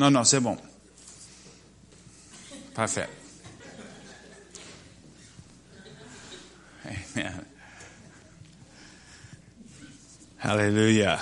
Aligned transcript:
Non, 0.00 0.12
non, 0.12 0.22
c'est 0.22 0.38
bon. 0.38 0.56
Parfait. 2.72 3.08
Amen. 6.84 7.44
Alléluia. 10.40 11.18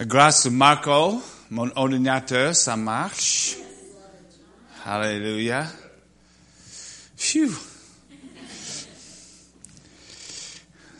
Grâce 0.00 0.44
à 0.44 0.50
Marco, 0.50 1.22
mon 1.48 1.70
ordinateur, 1.76 2.54
ça 2.54 2.76
marche. 2.76 3.56
Alléluia. 4.84 5.66
Phew. 7.16 7.50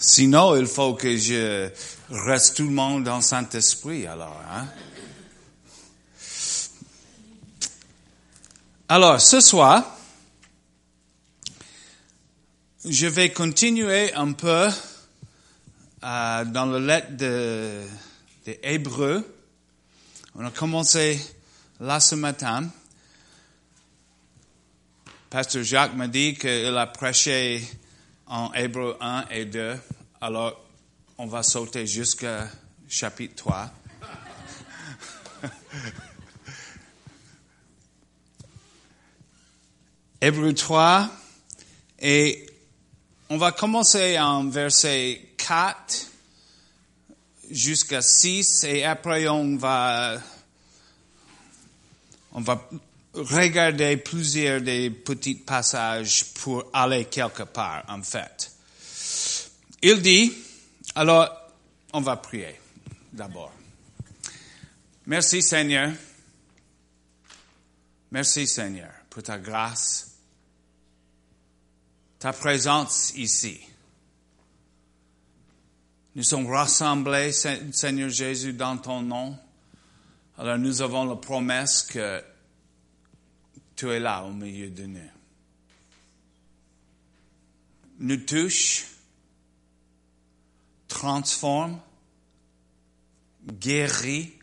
Sinon, 0.09 0.55
il 0.55 0.69
faut 0.69 0.95
que 0.95 1.17
je 1.17 1.69
reste 2.11 2.59
tout 2.59 2.63
le 2.63 2.71
monde 2.71 3.03
dans 3.03 3.21
Saint-Esprit, 3.21 4.07
alors. 4.07 4.41
Hein? 4.53 4.69
Alors, 8.89 9.21
ce 9.21 9.41
soir, 9.41 9.85
je 12.85 13.09
vais 13.09 13.33
continuer 13.33 14.15
un 14.15 14.31
peu 14.31 14.69
euh, 16.05 16.45
dans 16.45 16.67
la 16.67 16.79
lettre 16.79 17.17
de, 17.17 17.83
de 18.47 18.57
Hébreux. 18.63 19.27
On 20.37 20.47
a 20.47 20.53
commencé 20.53 21.21
là 21.81 21.99
ce 21.99 22.15
matin. 22.15 22.71
Pasteur 25.31 25.65
Jacques 25.65 25.97
m'a 25.97 26.07
dit 26.07 26.37
qu'il 26.37 26.77
a 26.77 26.87
prêché 26.87 27.69
en 28.29 28.53
Hébreu 28.55 28.97
1 29.01 29.25
et 29.33 29.47
2. 29.47 29.77
Alors, 30.19 30.65
on 31.19 31.27
va 31.27 31.43
sauter 31.43 31.87
jusqu'à 31.87 32.49
chapitre 32.89 33.35
3. 33.37 33.71
Hébreu 40.23 40.55
3 40.55 41.11
et 41.99 42.47
on 43.29 43.37
va 43.37 43.53
commencer 43.53 44.19
en 44.19 44.49
verset 44.49 45.21
4 45.37 46.11
jusqu'à 47.51 48.01
6 48.01 48.65
et 48.65 48.85
après 48.85 49.29
on 49.29 49.57
va 49.59 50.19
on 52.33 52.41
va 52.41 52.67
regarder 53.13 53.99
plusieurs 53.99 54.63
des 54.63 54.89
petits 54.91 55.35
passages 55.35 56.33
pour 56.35 56.65
aller 56.73 57.05
quelque 57.05 57.43
part 57.43 57.85
en 57.89 58.03
fait. 58.03 58.56
Il 59.89 60.03
dit, 60.03 60.33
alors 60.97 61.31
on 61.93 62.01
va 62.01 62.17
prier 62.17 62.57
d'abord. 63.13 63.53
Merci 65.07 65.41
Seigneur. 65.43 65.93
Merci 68.11 68.49
Seigneur 68.49 68.91
pour 69.09 69.23
ta 69.23 69.39
grâce, 69.39 70.17
ta 72.19 72.33
présence 72.33 73.13
ici. 73.15 73.61
Nous 76.17 76.25
sommes 76.25 76.49
rassemblés, 76.49 77.31
Seigneur 77.31 78.09
Jésus, 78.09 78.55
dans 78.55 78.79
ton 78.79 79.03
nom. 79.03 79.39
Alors 80.37 80.59
nous 80.59 80.83
avons 80.83 81.05
la 81.05 81.15
promesse 81.15 81.83
que 81.83 82.25
tu 83.77 83.89
es 83.91 84.01
là 84.01 84.25
au 84.25 84.33
milieu 84.33 84.69
de 84.69 84.87
nous. 84.87 85.11
Nous 88.01 88.17
touche, 88.17 88.96
transforme, 90.89 91.81
guérit, 93.47 94.39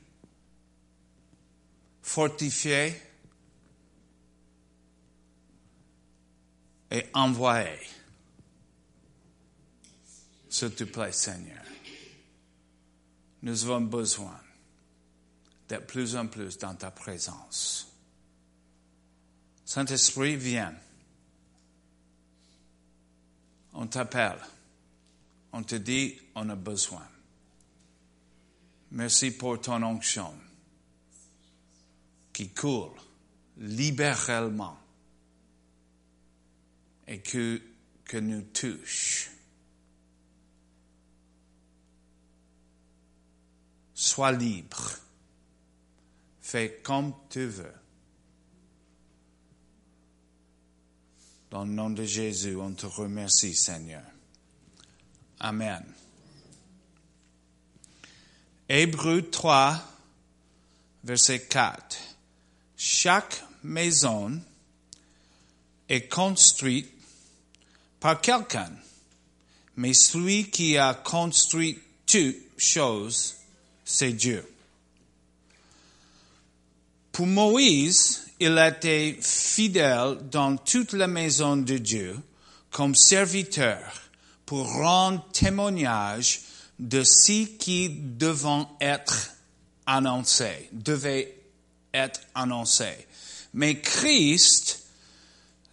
fortifie 2.02 2.94
et 6.92 7.06
envoie. 7.14 7.66
S'il 10.50 10.76
te 10.76 10.84
plaît, 10.84 11.12
Seigneur. 11.12 11.64
Nous 13.42 13.66
avons 13.66 13.82
besoin 13.82 14.40
d'être 15.68 15.88
plus 15.88 16.16
en 16.16 16.28
plus 16.28 16.58
dans 16.58 16.76
ta 16.76 16.92
présence. 16.92 17.92
Saint-Esprit, 19.66 20.36
viens. 20.36 20.76
On 23.74 23.88
t'appelle. 23.88 24.40
On 25.52 25.64
te 25.64 25.76
dit, 25.76 26.20
on 26.36 26.50
a 26.50 26.56
besoin. 26.56 27.08
Merci 28.92 29.32
pour 29.32 29.60
ton 29.60 29.82
onction 29.84 30.34
qui 32.32 32.50
coule 32.50 32.92
libéralement 33.58 34.78
et 37.08 37.20
que, 37.20 37.62
que 38.06 38.18
nous 38.18 38.42
touche. 38.42 39.30
Sois 43.94 44.32
libre. 44.32 44.92
Fais 46.42 46.82
comme 46.84 47.14
tu 47.30 47.46
veux. 47.46 47.74
Dans 51.50 51.66
le 51.66 51.72
nom 51.72 51.90
de 51.90 52.04
Jésus, 52.04 52.56
on 52.56 52.74
te 52.74 52.86
remercie, 52.86 53.56
Seigneur. 53.56 54.04
Amen. 55.40 55.84
Hébreu 58.70 59.22
3, 59.30 59.78
verset 61.04 61.48
4. 61.50 61.98
Chaque 62.78 63.44
maison 63.62 64.40
est 65.90 66.08
construite 66.08 66.90
par 68.00 68.22
quelqu'un, 68.22 68.72
mais 69.76 69.94
celui 69.94 70.50
qui 70.50 70.78
a 70.78 70.94
construit 70.94 71.78
toutes 72.06 72.36
choses, 72.58 73.36
c'est 73.84 74.14
Dieu. 74.14 74.50
Pour 77.12 77.28
Moïse, 77.28 78.28
il 78.40 78.58
était 78.58 79.18
fidèle 79.22 80.18
dans 80.32 80.56
toute 80.58 80.94
la 80.94 81.08
maison 81.08 81.58
de 81.58 81.78
Dieu 81.78 82.18
comme 82.72 82.96
serviteur 82.96 83.80
pour 84.46 84.72
rendre 84.72 85.24
témoignage 85.32 86.42
de 86.80 87.04
ce 87.04 87.46
qui 87.58 87.90
devait 87.90 88.66
être 88.82 89.32
annoncé, 89.86 90.70
devait 90.72 91.36
être 91.94 92.22
annoncé. 92.34 92.92
Mais 93.54 93.80
Christ 93.80 94.84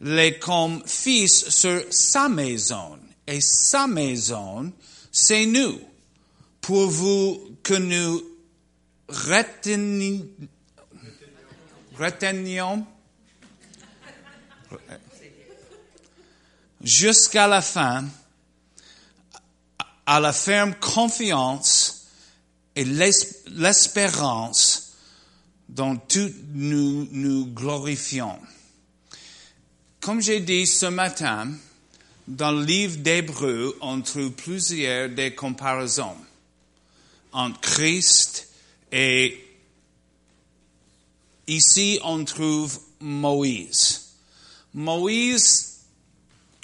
l'est 0.00 0.38
comme 0.38 0.82
fils 0.86 1.48
sur 1.48 1.82
sa 1.90 2.28
maison. 2.28 2.98
Et 3.26 3.40
sa 3.40 3.86
maison, 3.86 4.72
c'est 5.12 5.46
nous. 5.46 5.80
Pour 6.60 6.88
vous 6.90 7.56
que 7.62 7.74
nous 7.74 8.22
retenions 9.08 10.26
retenions 12.00 12.86
jusqu'à 16.82 17.46
la 17.46 17.60
fin 17.60 18.04
à 20.10 20.18
la 20.18 20.32
ferme 20.32 20.74
confiance 20.74 22.08
et 22.74 22.84
l'espérance 22.84 24.96
dont 25.68 26.00
nous 26.52 27.06
nous 27.12 27.46
glorifions. 27.46 28.36
Comme 30.00 30.20
j'ai 30.20 30.40
dit 30.40 30.66
ce 30.66 30.86
matin, 30.86 31.52
dans 32.26 32.50
le 32.50 32.64
livre 32.64 32.96
d'Hébreu, 32.96 33.78
on 33.80 34.00
trouve 34.00 34.32
plusieurs 34.32 35.10
des 35.10 35.36
comparaisons 35.36 36.16
entre 37.30 37.60
Christ 37.60 38.48
et 38.90 39.46
Ici, 41.46 42.00
on 42.02 42.24
trouve 42.24 42.80
Moïse. 42.98 44.16
Moïse, 44.74 45.82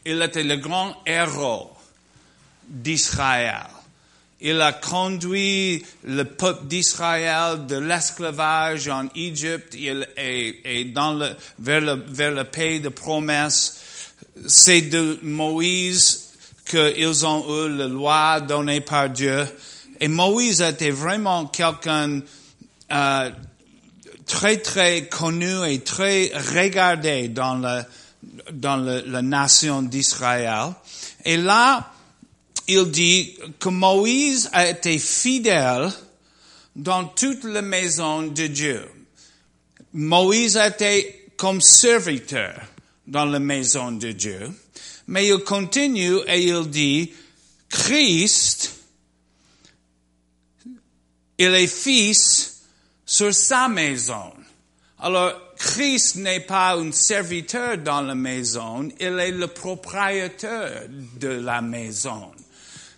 il 0.05 0.21
était 0.21 0.43
le 0.43 0.56
grand 0.56 0.97
héros 1.06 1.75
d'Israël. 2.69 3.67
Il 4.41 4.61
a 4.61 4.73
conduit 4.73 5.83
le 6.05 6.25
peuple 6.25 6.67
d'Israël 6.67 7.67
de 7.67 7.77
l'esclavage 7.77 8.89
en 8.89 9.09
Égypte 9.15 9.75
et, 9.75 10.85
dans 10.95 11.15
le, 11.15 11.31
vers, 11.59 11.81
le, 11.81 12.45
pays 12.45 12.81
de 12.81 12.91
promesse. 12.91 13.81
C'est 14.47 14.83
de 14.83 15.19
Moïse 15.23 16.35
qu'ils 16.69 17.25
ont 17.25 17.47
eu 17.49 17.77
la 17.77 17.87
loi 17.87 18.41
donnée 18.41 18.83
par 18.83 19.09
Dieu. 19.09 19.47
Et 20.01 20.09
Moïse 20.09 20.61
était 20.61 20.91
vraiment 20.91 21.47
quelqu'un 21.47 22.21
euh, 22.93 23.31
très 24.27 24.59
très 24.59 25.07
connu 25.07 25.67
et 25.67 25.81
très 25.81 26.31
regardé 26.55 27.29
dans 27.29 27.85
dans 28.53 28.77
la 28.77 29.23
nation 29.23 29.83
d'Israël. 29.83 30.73
Et 31.25 31.37
là, 31.37 31.91
il 32.69 32.91
dit 32.91 33.39
que 33.59 33.69
Moïse 33.69 34.49
a 34.53 34.69
été 34.69 34.99
fidèle 34.99 35.91
dans 36.75 37.05
toute 37.05 37.45
la 37.45 37.63
maison 37.63 38.23
de 38.23 38.47
Dieu. 38.47 38.83
Moïse 39.93 40.57
était 40.57 41.31
comme 41.37 41.61
serviteur 41.61 42.55
dans 43.07 43.25
la 43.25 43.39
maison 43.39 43.93
de 43.93 44.13
Dieu, 44.13 44.51
mais 45.07 45.29
il 45.29 45.39
continue 45.39 46.19
et 46.27 46.43
il 46.43 46.69
dit, 46.69 47.13
Christ, 47.69 48.75
il 51.39 51.55
est 51.55 51.67
fils 51.67 52.62
sur 53.05 53.33
sa 53.33 53.69
maison. 53.69 54.33
Alors, 54.99 55.33
Christ 55.57 56.17
n'est 56.17 56.41
pas 56.41 56.77
un 56.77 56.93
serviteur 56.93 57.79
dans 57.79 58.01
la 58.01 58.15
maison, 58.15 58.89
il 59.01 59.19
est 59.19 59.31
le 59.31 59.47
propriétaire 59.47 60.89
de 61.19 61.29
la 61.29 61.62
maison. 61.62 62.33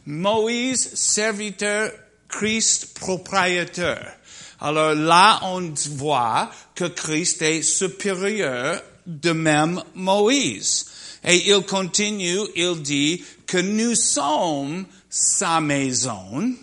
Moïse, 0.09 0.95
serviteur, 0.95 1.93
Christ, 2.29 2.95
propriétaire. 2.99 4.17
Alors 4.59 4.95
là, 4.95 5.39
on 5.43 5.75
voit 5.97 6.51
que 6.75 6.87
Christ 6.87 7.43
est 7.43 7.61
supérieur 7.61 8.83
de 9.07 9.33
même 9.33 9.83
Moïse. 9.95 10.87
Et 11.23 11.51
il 11.51 11.61
continue, 11.61 12.41
il 12.57 12.81
dit 12.81 13.23
que 13.47 13.59
nous 13.59 13.95
sommes 13.95 14.87
sa 15.11 15.61
maison. 15.61 16.55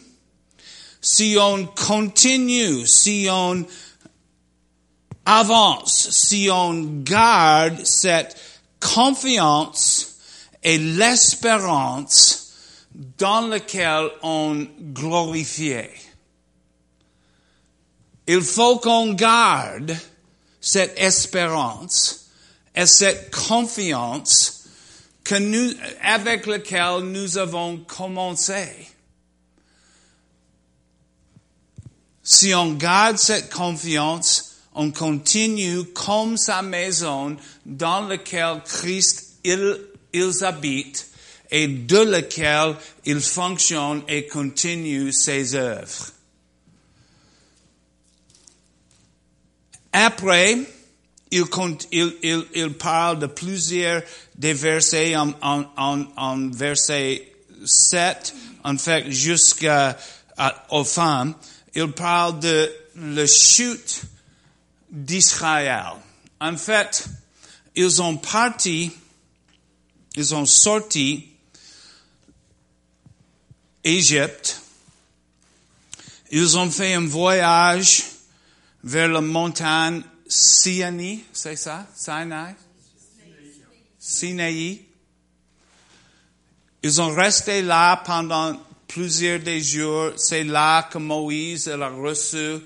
Si 1.00 1.38
on 1.40 1.68
continue, 1.68 2.88
si 2.88 3.28
on 3.30 3.64
avance, 5.24 6.10
si 6.10 6.50
on 6.52 7.02
garde 7.04 7.86
cette 7.86 8.36
confiance 8.80 10.16
et 10.64 10.80
l'espérance 10.80 12.45
dans 13.18 13.48
laquelle 13.48 14.10
on 14.22 14.68
glorifiait. 14.94 15.92
Il 18.28 18.42
faut 18.42 18.80
qu'on 18.80 19.14
garde 19.14 19.96
cette 20.62 20.98
espérance 20.98 22.30
et 22.74 22.86
cette 22.86 23.36
confiance 23.36 24.64
que 25.24 25.36
nous, 25.36 25.74
avec 26.02 26.46
laquelle 26.46 27.02
nous 27.02 27.38
avons 27.38 27.78
commencé. 27.80 28.68
Si 32.24 32.54
on 32.56 32.74
garde 32.74 33.18
cette 33.18 33.54
confiance, 33.54 34.56
on 34.74 34.92
continue 34.92 35.84
comme 35.94 36.38
sa 36.38 36.62
maison 36.62 37.38
dans 37.66 38.08
laquelle 38.08 38.62
Christ, 38.66 39.36
il, 39.44 39.80
ils 40.14 40.44
habitent 40.44 41.08
et 41.52 41.68
de 41.68 41.98
laquelle 41.98 42.76
il 43.06 43.22
fonctionne 43.22 44.04
et 44.08 44.28
continue 44.28 45.12
ses 45.12 45.56
œuvres. 45.56 46.12
Après, 49.94 50.58
il, 51.32 52.74
parle 52.78 53.20
de 53.20 53.28
plusieurs 53.28 54.02
des 54.36 54.54
versets 54.54 55.16
en 55.16 56.50
verset 56.52 57.32
7, 57.64 58.36
en 58.64 58.78
fait, 58.78 59.10
jusqu'à 59.10 59.98
aux 60.70 60.84
femmes. 60.84 61.34
Il 61.74 61.92
parle 61.92 62.40
de 62.40 62.72
la 62.96 63.28
chute 63.28 64.02
d'Israël. 64.92 65.94
En 66.40 66.58
fait, 66.58 67.06
ils 67.76 68.02
ont 68.02 68.18
parti, 68.18 68.92
ils 70.16 70.36
ont 70.36 70.46
sorti 70.46 71.35
Égypte. 73.86 74.62
Ils 76.32 76.58
ont 76.58 76.70
fait 76.72 76.96
un 76.96 77.06
voyage 77.06 78.04
vers 78.84 79.08
la 79.08 79.22
montagne 79.22 80.02
Sinai, 80.28 81.24
c'est 81.32 81.56
ça? 81.56 81.86
Sinai? 81.96 82.56
Sinaï. 84.00 84.82
Ils 86.82 87.02
ont 87.02 87.14
resté 87.14 87.62
là 87.62 87.98
pendant 87.98 88.60
plusieurs 88.88 89.40
des 89.40 89.62
jours. 89.62 90.12
C'est 90.18 90.44
là 90.44 90.84
que 90.84 90.98
Moïse 90.98 91.68
a 91.68 91.88
reçu 91.88 92.58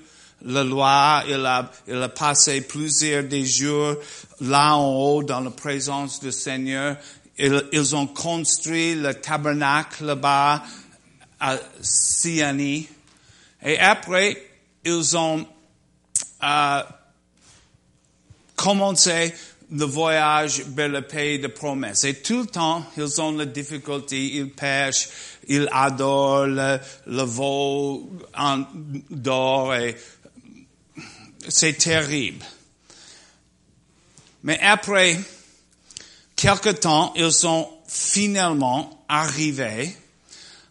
la 0.42 0.64
loi. 0.64 1.22
Il 1.28 1.44
a, 1.46 1.70
il 1.86 2.02
a 2.02 2.08
passé 2.08 2.62
plusieurs 2.62 3.24
des 3.24 3.44
jours 3.44 3.96
là 4.40 4.76
en 4.76 4.94
haut 4.94 5.22
dans 5.22 5.40
la 5.40 5.50
présence 5.50 6.20
du 6.20 6.32
Seigneur. 6.32 6.96
Ils, 7.38 7.62
ils 7.72 7.96
ont 7.96 8.06
construit 8.06 8.94
le 8.94 9.14
tabernacle 9.14 10.04
là-bas 10.04 10.62
à 11.40 11.58
Sinai. 11.80 12.88
Et 13.62 13.78
après, 13.78 14.40
ils 14.84 15.16
ont 15.16 15.46
à 16.40 16.86
commencer 18.56 19.34
le 19.72 19.84
voyage 19.84 20.62
vers 20.66 20.88
le 20.88 21.02
pays 21.02 21.38
de 21.38 21.46
promesse. 21.46 22.04
Et 22.04 22.14
tout 22.14 22.40
le 22.40 22.46
temps, 22.46 22.84
ils 22.96 23.20
ont 23.20 23.32
la 23.32 23.46
difficulté, 23.46 24.36
ils 24.36 24.50
pêchent, 24.50 25.08
ils 25.48 25.68
adorent 25.70 26.46
le, 26.46 26.78
le 27.06 27.22
veau 27.22 28.10
en 28.36 28.64
d'or 29.10 29.74
et 29.74 29.96
c'est 31.48 31.74
terrible. 31.74 32.44
Mais 34.42 34.58
après 34.60 35.18
quelque 36.34 36.70
temps, 36.70 37.12
ils 37.14 37.32
sont 37.32 37.68
finalement 37.86 39.04
arrivés 39.08 39.96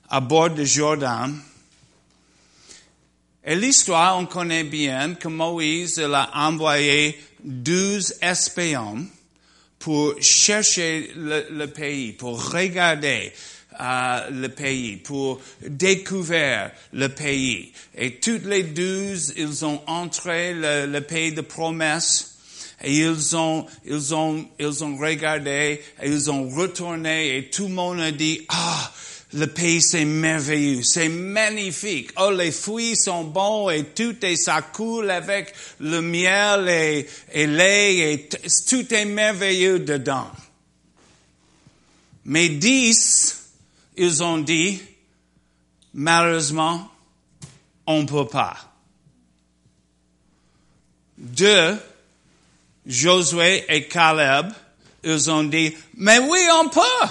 à 0.10 0.20
bord 0.20 0.50
de 0.50 0.64
Jordan 0.64 1.40
et 3.50 3.56
l'histoire, 3.56 4.18
on 4.20 4.26
connaît 4.26 4.64
bien 4.64 5.16
que 5.16 5.28
Moïse 5.28 6.00
a 6.00 6.48
envoyé 6.48 7.20
douze 7.44 8.14
espions 8.22 9.08
pour 9.80 10.22
chercher 10.22 11.10
le, 11.16 11.66
pays, 11.66 12.12
pour 12.12 12.52
regarder 12.52 13.32
euh, 13.82 14.30
le 14.30 14.50
pays, 14.50 14.98
pour 14.98 15.42
découvrir 15.66 16.70
le 16.94 17.08
pays. 17.08 17.72
Et 17.98 18.18
toutes 18.18 18.46
les 18.46 18.64
douze, 18.64 19.34
ils 19.36 19.66
ont 19.66 19.82
entré 19.88 20.54
le 20.54 21.00
pays 21.00 21.32
de 21.32 21.42
promesse. 21.42 22.36
Et 22.84 22.98
ils 22.98 23.36
ont, 23.36 23.66
ils 23.86 24.14
ont, 24.14 24.48
ils 24.60 24.84
ont 24.84 24.96
regardé, 24.96 25.82
et 26.02 26.08
ils 26.08 26.30
ont 26.30 26.48
retourné, 26.50 27.36
et 27.36 27.50
tout 27.50 27.68
le 27.68 27.74
monde 27.74 28.00
a 28.00 28.12
dit, 28.12 28.46
ah, 28.48 28.92
le 29.34 29.46
pays, 29.46 29.82
c'est 29.82 30.06
merveilleux, 30.06 30.82
c'est 30.82 31.10
magnifique. 31.10 32.12
Oh, 32.18 32.32
les 32.32 32.52
fruits 32.52 32.96
sont 32.96 33.26
bons 33.26 33.70
et 33.70 33.86
tout 33.86 34.16
et 34.26 34.36
ça 34.36 34.62
coule 34.62 35.12
avec 35.12 35.54
le 35.80 36.02
miel 36.02 36.68
et, 36.68 37.08
et 37.32 37.46
lait 37.46 38.14
et 38.14 38.30
tout 38.68 38.94
est 38.94 39.06
merveilleux 39.06 39.80
dedans. 39.80 40.30
Mais 42.26 42.50
dix, 42.50 43.40
ils 43.98 44.24
ont 44.24 44.40
dit, 44.40 44.82
malheureusement, 45.94 46.90
on 47.86 48.06
peut 48.06 48.28
pas. 48.28 48.58
Deux, 51.18 51.78
Josué 52.86 53.66
et 53.68 53.88
Caleb, 53.88 54.52
ils 55.04 55.30
ont 55.30 55.44
dit, 55.44 55.76
mais 55.96 56.18
oui, 56.18 56.40
on 56.62 56.70
peut. 56.70 57.08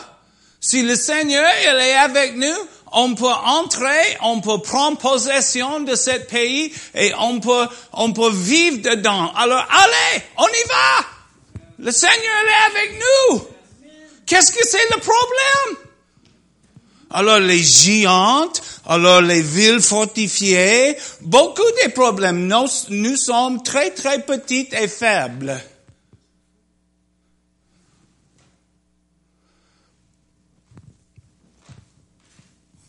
Si 0.61 0.83
le 0.83 0.97
Seigneur 0.97 1.49
il 1.63 1.77
est 1.81 1.95
avec 1.95 2.37
nous, 2.37 2.57
on 2.93 3.15
peut 3.15 3.27
entrer, 3.27 4.17
on 4.23 4.41
peut 4.41 4.59
prendre 4.59 4.99
possession 4.99 5.81
de 5.81 5.95
ce 5.95 6.19
pays 6.19 6.73
et 6.95 7.13
on 7.21 7.39
peut, 7.39 7.67
on 7.93 8.13
peut 8.13 8.33
vivre 8.33 8.79
dedans. 8.79 9.33
Alors 9.37 9.65
allez, 9.71 10.23
on 10.37 10.47
y 10.47 10.69
va. 10.69 11.07
Le 11.79 11.93
Seigneur 11.93 12.17
est 12.17 12.77
avec 12.77 13.01
nous. 13.01 13.43
Qu'est-ce 14.27 14.53
que 14.53 14.67
c'est 14.67 14.85
le 14.91 15.01
problème? 15.01 15.89
Alors 17.11 17.39
les 17.39 17.63
géantes, 17.63 18.63
alors 18.87 19.23
les 19.23 19.43
villes 19.43 19.81
fortifiées, 19.81 20.97
beaucoup 21.23 21.63
de 21.63 21.91
problèmes. 21.93 22.47
Nous, 22.47 22.69
nous 22.91 23.17
sommes 23.17 23.63
très 23.63 23.91
très 23.91 24.23
petites 24.23 24.75
et 24.75 24.89
faibles. 24.89 25.59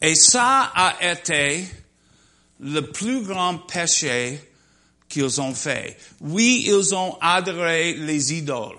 Et 0.02 0.16
ça 0.16 0.72
a 0.74 0.96
été 1.12 1.66
le 2.60 2.82
plus 2.82 3.24
grand 3.24 3.58
péché 3.58 4.40
qu'ils 5.08 5.42
ont 5.42 5.54
fait. 5.54 5.98
Oui, 6.22 6.64
ils 6.68 6.94
ont 6.96 7.18
adoré 7.20 7.94
les 7.94 8.34
idoles. 8.34 8.78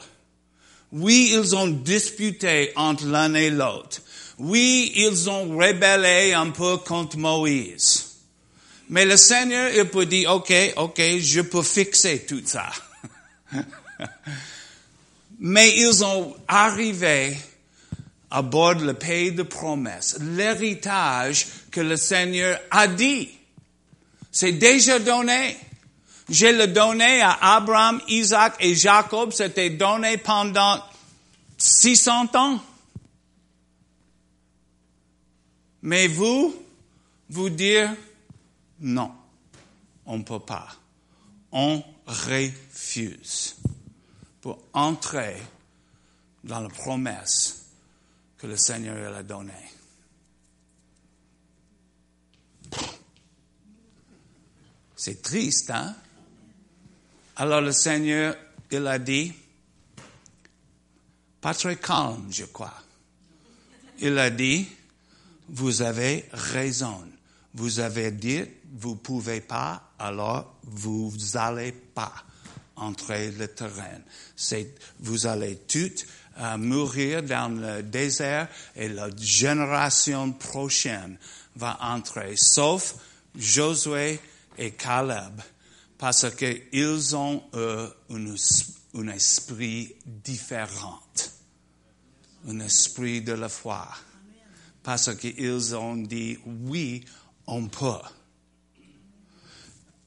Oui, 0.92 1.32
ils 1.34 1.54
ont 1.54 1.68
disputé 1.68 2.72
entre 2.76 3.06
l'un 3.06 3.34
et 3.34 3.50
l'autre. 3.50 4.00
Oui, 4.38 4.92
ils 4.96 5.28
ont 5.28 5.56
rébellé 5.56 6.32
un 6.32 6.50
peu 6.50 6.78
contre 6.78 7.18
Moïse. 7.18 8.06
Mais 8.88 9.04
le 9.04 9.16
Seigneur, 9.16 9.70
il 9.72 9.84
peut 9.84 10.06
dire, 10.06 10.32
OK, 10.32 10.52
OK, 10.76 11.00
je 11.20 11.42
peux 11.42 11.62
fixer 11.62 12.24
tout 12.26 12.42
ça. 12.44 12.70
Mais 15.38 15.76
ils 15.76 16.04
ont 16.04 16.34
arrivé 16.48 17.36
aborde 18.30 18.80
le 18.80 18.94
pays 18.94 19.32
de 19.32 19.42
promesse, 19.42 20.18
l'héritage 20.20 21.46
que 21.70 21.80
le 21.80 21.96
Seigneur 21.96 22.58
a 22.70 22.86
dit. 22.86 23.28
C'est 24.30 24.52
déjà 24.52 24.98
donné. 24.98 25.56
Je 26.28 26.46
le 26.46 26.68
donné 26.68 27.20
à 27.22 27.56
Abraham, 27.56 28.00
Isaac 28.06 28.54
et 28.60 28.76
Jacob. 28.76 29.32
C'était 29.32 29.70
donné 29.70 30.16
pendant 30.16 30.80
600 31.58 32.28
ans. 32.36 32.60
Mais 35.82 36.06
vous, 36.06 36.54
vous 37.28 37.50
dire, 37.50 37.90
non, 38.78 39.10
on 40.06 40.18
ne 40.18 40.22
peut 40.22 40.38
pas. 40.38 40.68
On 41.50 41.82
refuse 42.06 43.56
pour 44.40 44.58
entrer 44.72 45.36
dans 46.44 46.60
la 46.60 46.68
promesse 46.68 47.59
que 48.40 48.46
le 48.46 48.56
Seigneur 48.56 49.14
a 49.14 49.22
donnée. 49.22 49.52
C'est 54.96 55.20
triste, 55.20 55.70
hein? 55.70 55.94
Alors 57.36 57.60
le 57.60 57.72
Seigneur, 57.72 58.36
il 58.70 58.86
a 58.86 58.98
dit, 58.98 59.32
pas 61.40 61.54
très 61.54 61.76
calme, 61.76 62.28
je 62.30 62.44
crois. 62.44 62.82
Il 63.98 64.18
a 64.18 64.30
dit, 64.30 64.66
vous 65.48 65.82
avez 65.82 66.26
raison. 66.32 67.06
Vous 67.54 67.80
avez 67.80 68.10
dit, 68.10 68.42
vous 68.72 68.96
pouvez 68.96 69.40
pas, 69.40 69.92
alors 69.98 70.56
vous 70.62 71.12
allez 71.34 71.72
pas 71.72 72.12
entrer 72.76 73.32
le 73.32 73.48
terrain. 73.48 74.00
Vous 75.00 75.26
allez 75.26 75.56
toutes 75.66 76.06
euh, 76.40 76.56
mourir 76.56 77.22
dans 77.22 77.54
le 77.54 77.82
désert 77.82 78.48
et 78.74 78.88
la 78.88 79.10
génération 79.14 80.32
prochaine 80.32 81.18
va 81.56 81.78
entrer, 81.82 82.34
sauf 82.36 82.94
Josué 83.36 84.18
et 84.56 84.70
Caleb, 84.70 85.40
parce 85.98 86.30
qu'ils 86.34 87.14
ont 87.14 87.42
un 87.52 89.08
esprit 89.08 89.94
différent, 90.06 91.00
un 92.48 92.60
esprit 92.60 93.20
de 93.20 93.32
la 93.32 93.50
foi, 93.50 93.86
parce 94.82 95.14
qu'ils 95.16 95.76
ont 95.76 95.96
dit 95.96 96.38
oui, 96.46 97.04
on 97.46 97.68
peut. 97.68 98.00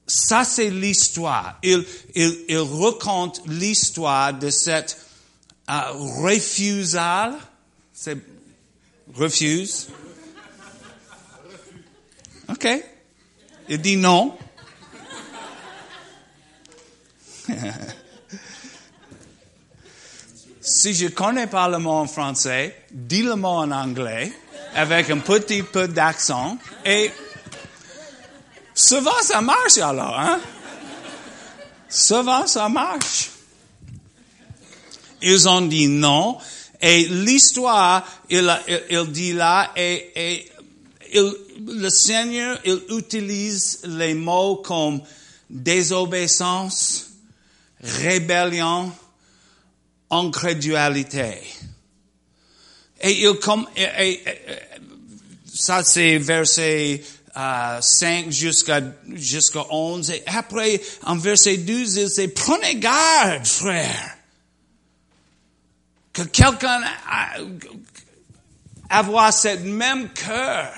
Ça, 0.06 0.44
c'est 0.44 0.70
l'histoire. 0.70 1.58
Il, 1.62 1.86
il, 2.14 2.44
il 2.48 2.58
raconte 2.58 3.40
l'histoire 3.46 4.34
de 4.34 4.50
cette 4.50 5.03
uh, 5.68 5.92
refusal. 6.22 7.34
C'est 7.92 8.18
refuse. 9.14 9.88
OK. 12.48 12.68
Il 13.68 13.80
dit 13.80 13.96
non. 13.96 14.36
si 20.60 20.94
je 20.94 21.08
connais 21.08 21.46
pas 21.46 21.68
le 21.68 21.78
mot 21.78 21.92
en 21.92 22.06
français, 22.06 22.84
dis 22.90 23.22
le 23.22 23.36
mot 23.36 23.48
en 23.48 23.70
anglais 23.70 24.32
avec 24.74 25.10
un 25.10 25.18
petit 25.18 25.62
peu 25.62 25.86
d'accent 25.88 26.58
et 26.84 27.10
souvent 28.74 29.22
ça 29.22 29.40
marche 29.40 29.78
alors, 29.78 30.18
hein? 30.18 30.40
Souvent 31.88 32.46
ça 32.46 32.68
marche. 32.68 33.30
Ils 35.24 35.48
ont 35.48 35.62
dit 35.62 35.88
non 35.88 36.38
et 36.80 37.06
l'histoire, 37.06 38.06
il, 38.28 38.54
il, 38.90 39.10
dit 39.10 39.32
là, 39.32 39.72
et, 39.74 40.10
et 40.14 40.50
il, 41.14 41.34
le 41.66 41.88
Seigneur, 41.88 42.60
il 42.64 42.82
utilise 42.90 43.80
les 43.84 44.12
mots 44.12 44.56
comme 44.56 45.00
désobéissance, 45.48 47.10
rébellion, 47.80 48.92
incrédulité. 50.10 51.40
Et 53.00 53.22
il 53.22 53.34
comme, 53.40 53.66
et, 53.76 54.22
ça 55.54 55.82
c'est 55.84 56.18
verset 56.18 57.02
euh, 57.34 57.80
5 57.80 58.30
jusqu'à 58.30 58.82
jusqu'à 59.14 59.64
11. 59.70 60.10
Et 60.10 60.22
après, 60.26 60.82
en 61.04 61.16
verset 61.16 61.56
12, 61.56 61.96
il 61.96 62.08
dit, 62.08 62.28
prenez 62.28 62.76
garde, 62.76 63.46
frère, 63.46 64.18
que 66.14 66.22
quelqu'un 66.22 66.80
avoir 68.88 69.32
cette 69.32 69.64
même 69.64 70.08
cœur 70.12 70.72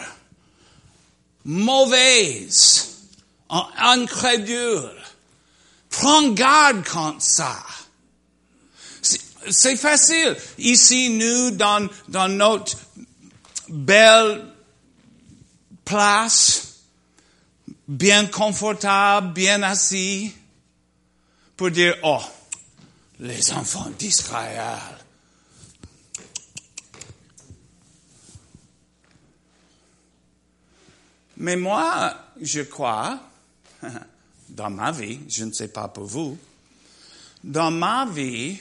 mauvaise, 1.45 3.05
incrédule. 3.49 4.91
Prends 5.91 6.31
garde 6.31 6.85
contre 6.85 7.23
ça. 7.23 7.57
C'est 9.49 9.77
facile. 9.77 10.37
Ici, 10.59 11.11
nous, 11.11 11.53
dans, 11.53 11.89
dans 12.09 12.29
notre 12.29 12.77
belle 13.69 14.45
place, 15.85 16.79
bien 17.87 18.27
confortable, 18.27 19.33
bien 19.33 19.63
assis, 19.63 20.35
pour 21.57 21.71
dire, 21.71 21.95
oh, 22.03 22.23
les 23.21 23.53
enfants 23.53 23.91
d'Israël. 23.99 24.96
Mais 31.39 31.57
moi, 31.57 32.15
je 32.41 32.63
crois, 32.63 33.21
dans 34.49 34.71
ma 34.71 34.93
vie, 34.93 35.21
je 35.29 35.45
ne 35.45 35.53
sais 35.53 35.69
pas 35.69 35.89
pour 35.89 36.05
vous, 36.05 36.39
dans 37.45 37.71
ma 37.71 38.07
vie, 38.07 38.59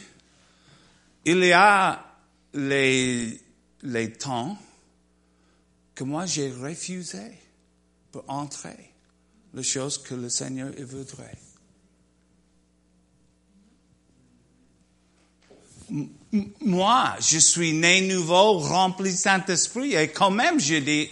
il 1.23 1.43
y 1.43 1.53
a 1.53 2.05
les, 2.53 3.39
les 3.83 4.13
temps 4.13 4.57
que 5.93 6.03
moi 6.03 6.25
j'ai 6.25 6.51
refusé 6.51 7.31
pour 8.11 8.23
entrer 8.27 8.91
les 9.53 9.63
choses 9.63 9.97
que 9.97 10.13
le 10.13 10.29
Seigneur 10.29 10.71
voudrait. 10.79 11.37
Moi, 16.61 17.15
je 17.19 17.37
suis 17.37 17.73
né 17.73 18.01
nouveau, 18.01 18.59
rempli 18.59 19.11
Saint-Esprit, 19.15 19.93
et 19.95 20.09
quand 20.09 20.31
même 20.31 20.59
je 20.59 20.75
dis, 20.75 21.09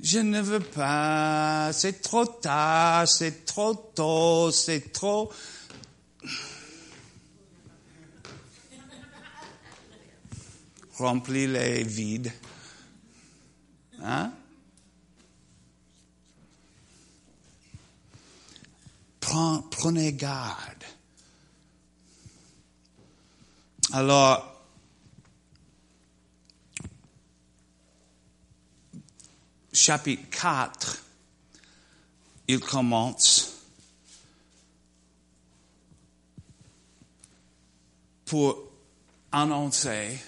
je 0.00 0.18
ne 0.18 0.40
veux 0.40 0.60
pas, 0.60 1.70
c'est 1.72 2.00
trop 2.00 2.24
tard, 2.24 3.08
c'est 3.08 3.44
trop 3.44 3.74
tôt, 3.74 4.50
c'est 4.50 4.92
trop... 4.92 5.32
Remplis 10.96 11.46
les 11.46 11.84
vides. 11.84 12.32
Hein? 14.02 14.32
Prenez 19.70 20.12
garde. 20.12 20.77
Alors, 23.90 24.62
chapitre 29.72 30.28
4, 30.30 31.02
il 32.48 32.60
commence 32.60 33.54
pour 38.26 38.62
annoncer 39.32 40.18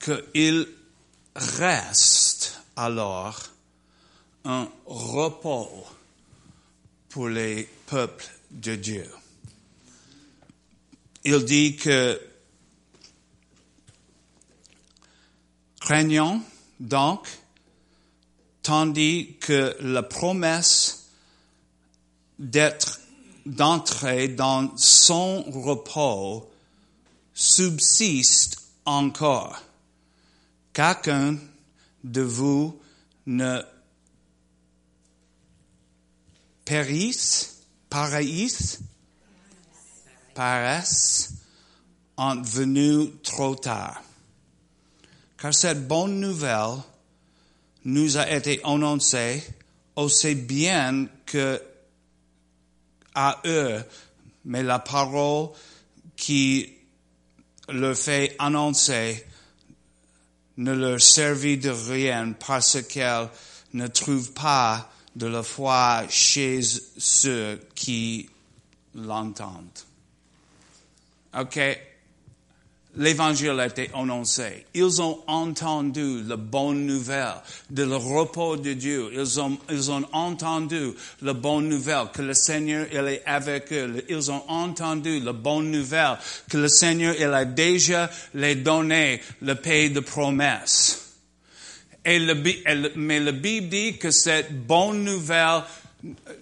qu'il 0.00 0.66
reste 1.36 2.60
alors 2.74 3.40
un 4.44 4.68
repos 4.84 5.86
pour 7.08 7.28
les 7.28 7.68
peuples 7.86 8.28
de 8.50 8.74
Dieu. 8.74 9.08
Il 11.22 11.44
dit 11.44 11.76
que 11.76 12.20
craignons 15.80 16.42
donc 16.80 17.26
tandis 18.62 19.36
que 19.40 19.76
la 19.80 20.02
promesse 20.02 21.08
d'être, 22.38 23.00
d'entrer 23.46 24.28
dans 24.28 24.76
son 24.76 25.42
repos 25.42 26.50
subsiste 27.32 28.62
encore. 28.84 29.62
Qu'aucun 30.72 31.38
de 32.04 32.20
vous 32.20 32.78
ne 33.26 33.62
périsse, 36.64 37.62
paraisse, 37.88 38.80
paraisse 40.34 41.32
en 42.16 42.40
venu 42.42 43.12
trop 43.22 43.54
tard. 43.54 44.02
Car 45.38 45.54
cette 45.54 45.86
bonne 45.86 46.18
nouvelle 46.18 46.82
nous 47.84 48.16
a 48.16 48.28
été 48.28 48.60
annoncé 48.64 49.42
aussi 49.94 50.34
bien 50.34 51.06
que 51.24 51.62
à 53.14 53.40
eux, 53.46 53.82
mais 54.44 54.62
la 54.62 54.78
parole 54.78 55.50
qui 56.16 56.72
leur 57.68 57.96
fait 57.96 58.34
annoncer 58.38 59.24
ne 60.56 60.72
leur 60.72 61.00
servit 61.00 61.58
de 61.58 61.70
rien 61.70 62.32
parce 62.32 62.82
qu'elle 62.82 63.28
ne 63.74 63.86
trouve 63.86 64.32
pas 64.32 64.90
de 65.14 65.26
la 65.26 65.42
foi 65.42 66.04
chez 66.08 66.60
ceux 66.62 67.60
qui 67.74 68.28
l'entendent. 68.94 69.84
OK? 71.38 71.58
L'évangile 72.98 73.60
a 73.60 73.66
été 73.66 73.90
annoncé. 73.94 74.66
Ils 74.74 75.00
ont 75.00 75.20
entendu 75.28 76.22
la 76.26 76.36
bonne 76.36 76.84
nouvelle 76.84 77.36
de 77.70 77.84
le 77.84 77.94
repos 77.94 78.56
de 78.56 78.72
Dieu. 78.72 79.10
Ils 79.14 79.40
ont, 79.40 79.56
ils 79.70 79.90
ont 79.92 80.02
entendu 80.12 80.90
la 81.22 81.32
bonne 81.32 81.68
nouvelle 81.68 82.08
que 82.12 82.22
le 82.22 82.34
Seigneur, 82.34 82.86
est 82.92 83.22
avec 83.24 83.72
eux. 83.72 84.04
Ils 84.08 84.32
ont 84.32 84.42
entendu 84.48 85.20
la 85.20 85.32
bonne 85.32 85.70
nouvelle 85.70 86.18
que 86.50 86.58
le 86.58 86.68
Seigneur, 86.68 87.14
a 87.32 87.44
déjà 87.44 88.10
les 88.34 88.56
donné 88.56 89.20
le 89.42 89.54
pays 89.54 89.90
de 89.90 90.00
promesses. 90.00 91.14
Et 92.04 92.18
le, 92.18 92.34
mais 92.96 93.20
la 93.20 93.32
Bible 93.32 93.68
dit 93.68 93.98
que 93.98 94.10
cette 94.10 94.66
bonne 94.66 95.04
nouvelle 95.04 95.62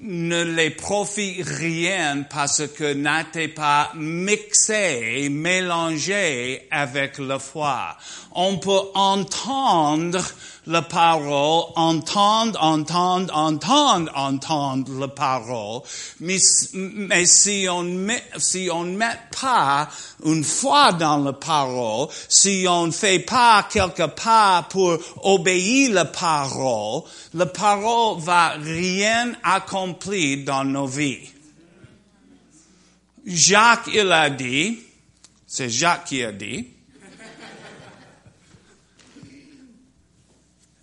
ne 0.02 0.42
les 0.42 0.70
profite 0.70 1.46
rien 1.46 2.25
parce 2.28 2.66
que 2.68 2.92
n'était 2.92 3.48
pas 3.48 3.90
mixé, 3.94 5.28
mélangé 5.30 6.66
avec 6.70 7.18
la 7.18 7.38
foi. 7.38 7.96
On 8.32 8.58
peut 8.58 8.90
entendre 8.94 10.22
la 10.66 10.82
parole, 10.82 11.73
entendre, 11.76 12.61
entendre, 12.61 13.32
entendre, 13.35 14.11
entendre 14.14 14.99
la 14.99 15.08
parole, 15.08 15.82
mais, 16.20 16.38
si 16.38 17.68
on 17.68 17.85
met, 17.85 18.23
si 18.38 18.68
on 18.70 18.85
met 18.96 19.18
pas 19.30 19.88
une 20.25 20.42
foi 20.42 20.92
dans 20.92 21.18
la 21.18 21.32
parole, 21.32 22.08
si 22.28 22.66
on 22.68 22.90
fait 22.90 23.20
pas 23.20 23.68
quelque 23.70 24.06
pas 24.06 24.66
pour 24.68 24.99
obéir 25.23 25.92
la 25.92 26.04
parole, 26.04 27.02
la 27.35 27.46
parole 27.46 28.20
va 28.20 28.50
rien 28.58 29.32
accomplir 29.44 30.44
dans 30.44 30.64
nos 30.64 30.87
vies. 30.87 31.30
Jacques, 33.25 33.88
il 33.92 34.11
a 34.12 34.30
dit, 34.30 34.78
c'est 35.46 35.70
Jacques 35.70 36.06
qui 36.06 36.25
a 36.25 36.32
dit, 36.32 36.66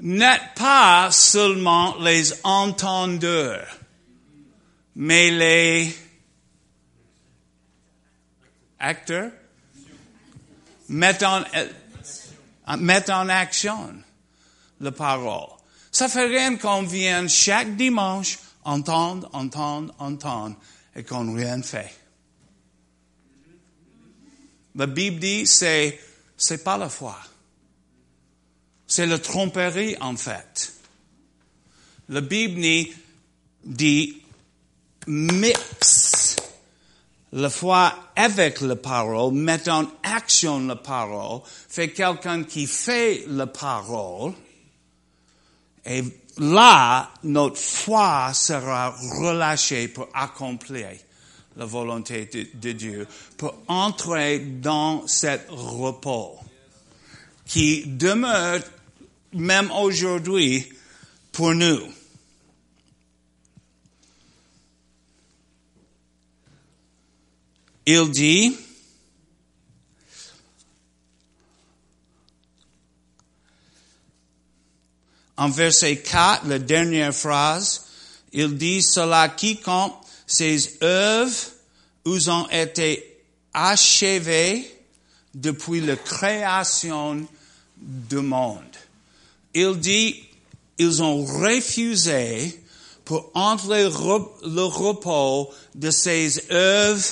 n'êtes 0.03 0.53
pas 0.55 1.09
seulement 1.11 1.97
les 1.99 2.33
entendeurs, 2.43 3.79
mais 4.95 5.31
les 5.31 5.97
acteurs. 8.79 9.31
Mettent 10.89 11.23
en, 11.23 11.41
mettent 12.77 13.09
en 13.09 13.29
action 13.29 13.93
la 14.81 14.91
parole. 14.91 15.49
Ça 15.91 16.09
fait 16.09 16.25
rien 16.25 16.57
qu'on 16.57 16.83
vienne 16.83 17.29
chaque 17.29 17.75
dimanche 17.77 18.37
entendre, 18.65 19.29
entendre, 19.31 19.95
entendre 19.97 20.57
et 20.95 21.03
qu'on 21.03 21.33
rien 21.33 21.61
fait. 21.63 21.91
La 24.75 24.87
Bible 24.87 25.19
dit 25.19 25.47
c'est 25.47 25.99
c'est 26.35 26.63
pas 26.63 26.77
la 26.77 26.89
foi. 26.89 27.17
C'est 28.95 29.07
la 29.07 29.17
tromperie, 29.17 29.95
en 30.01 30.15
fait. 30.15 30.71
La 32.09 32.21
Bible 32.21 32.61
dit 33.65 34.21
mix 35.07 36.35
la 37.31 37.49
foi 37.49 38.11
avec 38.15 38.61
la 38.61 38.75
parole, 38.75 39.33
met 39.33 39.67
en 39.67 39.87
action 40.03 40.67
la 40.67 40.75
parole, 40.75 41.41
fait 41.69 41.89
quelqu'un 41.89 42.43
qui 42.43 42.67
fait 42.67 43.23
la 43.29 43.47
parole, 43.47 44.33
et 45.87 46.03
là, 46.37 47.09
notre 47.23 47.57
foi 47.57 48.31
sera 48.35 48.91
relâchée 48.91 49.87
pour 49.87 50.07
accomplir 50.13 50.89
la 51.55 51.65
volonté 51.65 52.29
de, 52.31 52.47
de 52.53 52.71
Dieu, 52.73 53.07
pour 53.37 53.55
entrer 53.67 54.37
dans 54.37 55.07
cet 55.07 55.47
repos 55.49 56.37
qui 57.47 57.85
demeure 57.87 58.61
même 59.33 59.71
aujourd'hui 59.71 60.71
pour 61.31 61.53
nous. 61.53 61.81
Il 67.85 68.09
dit, 68.11 68.55
en 75.35 75.49
verset 75.49 75.97
4, 75.97 76.47
la 76.47 76.59
dernière 76.59 77.13
phrase, 77.13 77.85
il 78.31 78.57
dit, 78.57 78.81
cela 78.81 79.27
quiconque 79.29 79.95
ses 80.25 80.81
œuvres 80.81 81.35
vous 82.05 82.29
ont 82.29 82.47
été 82.49 83.21
achevées 83.53 84.65
depuis 85.33 85.81
la 85.81 85.95
création 85.95 87.27
du 87.77 88.17
monde 88.17 88.72
il 89.53 89.79
dit, 89.79 90.23
ils 90.77 91.03
ont 91.03 91.23
refusé 91.23 92.59
pour 93.05 93.31
entrer 93.33 93.83
le 93.83 94.63
repos 94.63 95.51
de 95.75 95.91
ces 95.91 96.51
œuvres 96.51 97.03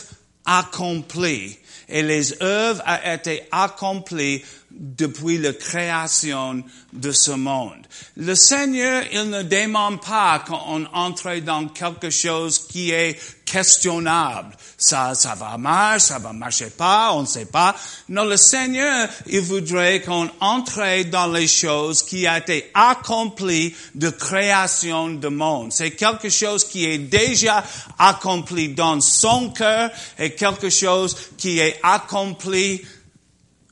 accomplies. 0.46 1.58
Et 1.90 2.02
les 2.04 2.42
œuvres 2.42 2.82
ont 2.86 3.14
été 3.14 3.44
accomplies 3.52 4.42
depuis 4.80 5.38
la 5.38 5.54
création 5.54 6.64
de 6.94 7.12
ce 7.12 7.32
monde. 7.32 7.86
Le 8.18 8.36
Seigneur, 8.36 9.04
il 9.12 9.30
ne 9.30 9.44
demande 9.44 10.02
pas 10.02 10.40
qu'on 10.40 10.86
entre 10.94 11.40
dans 11.40 11.68
quelque 11.68 12.10
chose 12.10 12.68
qui 12.68 12.92
est 12.92 13.18
questionnable. 13.46 14.56
Ça, 14.78 15.14
ça 15.14 15.36
va 15.36 15.58
marcher, 15.58 16.00
ça 16.00 16.20
va 16.20 16.34
marcher 16.34 16.70
pas, 16.70 17.12
on 17.14 17.22
ne 17.22 17.28
sait 17.28 17.46
pas. 17.46 17.76
Non, 18.10 18.24
le 18.24 18.38
Seigneur, 18.38 19.10
il 19.28 19.42
voudrait 19.42 20.02
qu'on 20.02 20.30
entre 20.40 21.04
dans 21.10 21.28
les 21.28 21.48
choses 21.48 22.02
qui 22.04 22.26
a 22.26 22.38
été 22.38 22.72
accomplies 22.74 23.76
de 23.94 24.10
création 24.10 25.10
du 25.10 25.30
monde. 25.30 25.72
C'est 25.74 25.92
quelque 25.92 26.30
chose 26.30 26.64
qui 26.64 26.86
est 26.86 26.98
déjà 26.98 27.64
accompli 28.00 28.70
dans 28.70 29.02
son 29.02 29.50
cœur 29.50 29.92
et 30.18 30.34
quelque 30.34 30.70
chose 30.70 31.16
qui 31.38 31.60
est 31.60 31.80
accompli 31.84 32.82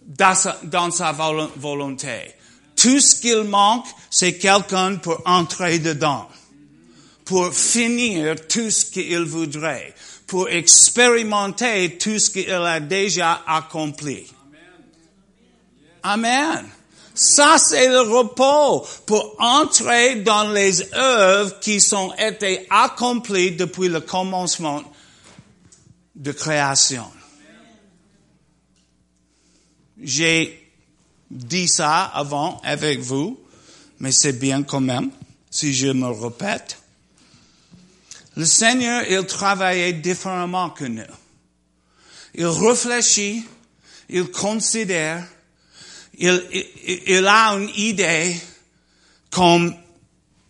dans 0.10 0.91
sa, 0.91 1.12
volonté. 1.56 2.34
Tout 2.76 3.00
ce 3.00 3.15
qu'il 3.15 3.43
manque, 3.43 3.86
c'est 4.10 4.38
quelqu'un 4.38 4.95
pour 4.95 5.22
entrer 5.26 5.80
dedans, 5.80 6.28
pour 7.26 7.54
finir 7.54 8.36
tout 8.48 8.72
ce 8.72 8.86
qu'il 8.86 9.24
voudrait, 9.24 9.93
pour 10.26 10.50
expérimenter 10.50 11.98
tout 11.98 12.17
ce 12.17 12.32
qu'il 12.32 12.52
a 12.52 12.80
déjà 12.80 13.43
accompli. 13.45 14.26
Amen. 16.02 16.65
Ça, 17.13 17.58
c'est 17.58 17.89
le 17.89 18.00
repos 18.00 18.88
pour 19.06 19.36
entrer 19.39 20.15
dans 20.22 20.50
les 20.50 20.93
œuvres 20.93 21.60
qui 21.60 21.82
sont 21.82 22.13
été 22.17 22.65
accomplies 22.69 23.52
depuis 23.52 23.89
le 23.89 24.00
commencement 24.00 24.82
de 26.15 26.32
création. 26.32 27.04
J'ai 30.02 30.70
dit 31.30 31.68
ça 31.68 32.06
avant 32.06 32.62
avec 32.64 33.00
vous, 33.00 33.40
mais 34.00 34.12
c'est 34.12 34.34
bien 34.34 34.64
quand 34.64 34.82
même, 34.82 35.12
si 35.50 35.74
je 35.74 35.88
me 35.88 36.08
répète. 36.08 36.78
Le 38.36 38.46
Seigneur, 38.46 39.04
il 39.10 39.26
travaillait 39.26 39.94
différemment 39.94 40.70
que 40.70 40.86
nous. 40.86 41.04
Il 42.36 42.46
réfléchit, 42.46 43.44
il 44.08 44.32
considère, 44.32 45.26
il, 46.18 46.44
il, 46.52 47.02
il 47.08 47.28
a 47.28 47.50
une 47.54 47.70
idée 47.76 48.36
comme 49.32 49.76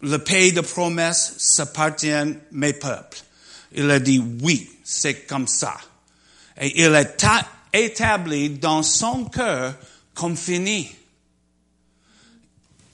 le 0.01 0.17
pays 0.17 0.53
de 0.53 0.61
promesse 0.61 1.33
s'appartient 1.37 2.35
mes 2.51 2.73
peuples. 2.73 3.17
Il 3.73 3.89
a 3.89 3.99
dit 3.99 4.23
oui, 4.41 4.69
c'est 4.83 5.25
comme 5.25 5.47
ça. 5.47 5.75
Et 6.59 6.81
il 6.83 6.93
a 6.95 7.05
établi 7.73 8.49
dans 8.49 8.83
son 8.83 9.25
cœur 9.25 9.75
comme 10.13 10.35
fini. 10.35 10.91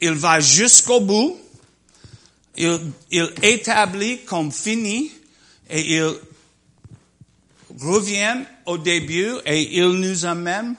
Il 0.01 0.11
va 0.11 0.39
jusqu'au 0.39 0.99
bout, 0.99 1.38
il, 2.57 2.93
établit 3.41 4.23
comme 4.25 4.51
fini 4.51 5.11
et 5.69 5.95
il 5.95 6.13
revient 7.79 8.43
au 8.65 8.77
début 8.77 9.33
et 9.45 9.77
il 9.77 9.89
nous 9.89 10.25
amène 10.25 10.75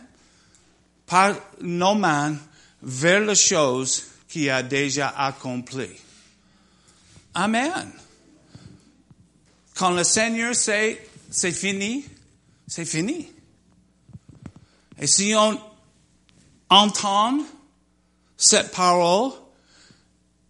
par 1.07 1.35
nos 1.61 1.95
mains 1.95 2.37
vers 2.83 3.21
les 3.21 3.35
choses 3.35 4.05
qui 4.29 4.51
a 4.51 4.63
déjà 4.63 5.09
accompli. 5.09 5.89
Amen. 7.35 7.91
Quand 9.75 9.91
le 9.91 10.05
Seigneur 10.05 10.55
sait 10.55 11.07
c'est 11.31 11.53
fini, 11.53 12.05
c'est 12.67 12.85
fini. 12.85 13.29
Et 14.99 15.07
si 15.07 15.35
on 15.37 15.61
entend 16.71 17.39
cette 18.37 18.71
parole 18.73 19.33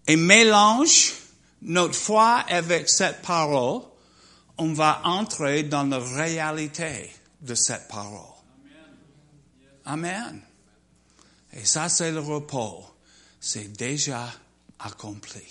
et 0.07 0.17
mélange 0.17 1.15
notre 1.63 1.95
foi 1.95 2.45
avec 2.49 2.89
cette 2.89 3.23
parole, 3.23 3.83
on 4.59 4.73
va 4.73 5.01
entrer 5.05 5.65
dans 5.65 5.85
la 5.85 5.99
réalité 5.99 7.11
de 7.41 7.55
cette 7.55 7.89
parole. 7.89 8.35
Amen. 9.85 10.41
Et 11.53 11.65
ça, 11.65 11.89
c'est 11.89 12.13
le 12.13 12.21
repos. 12.21 12.85
C'est 13.41 13.73
déjà 13.73 14.33
accompli. 14.79 15.43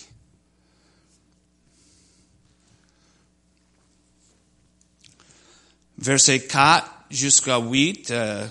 Verset 5.98 6.46
4 6.46 6.92
jusqu'à 7.10 7.58
8, 7.58 8.12
euh, 8.12 8.48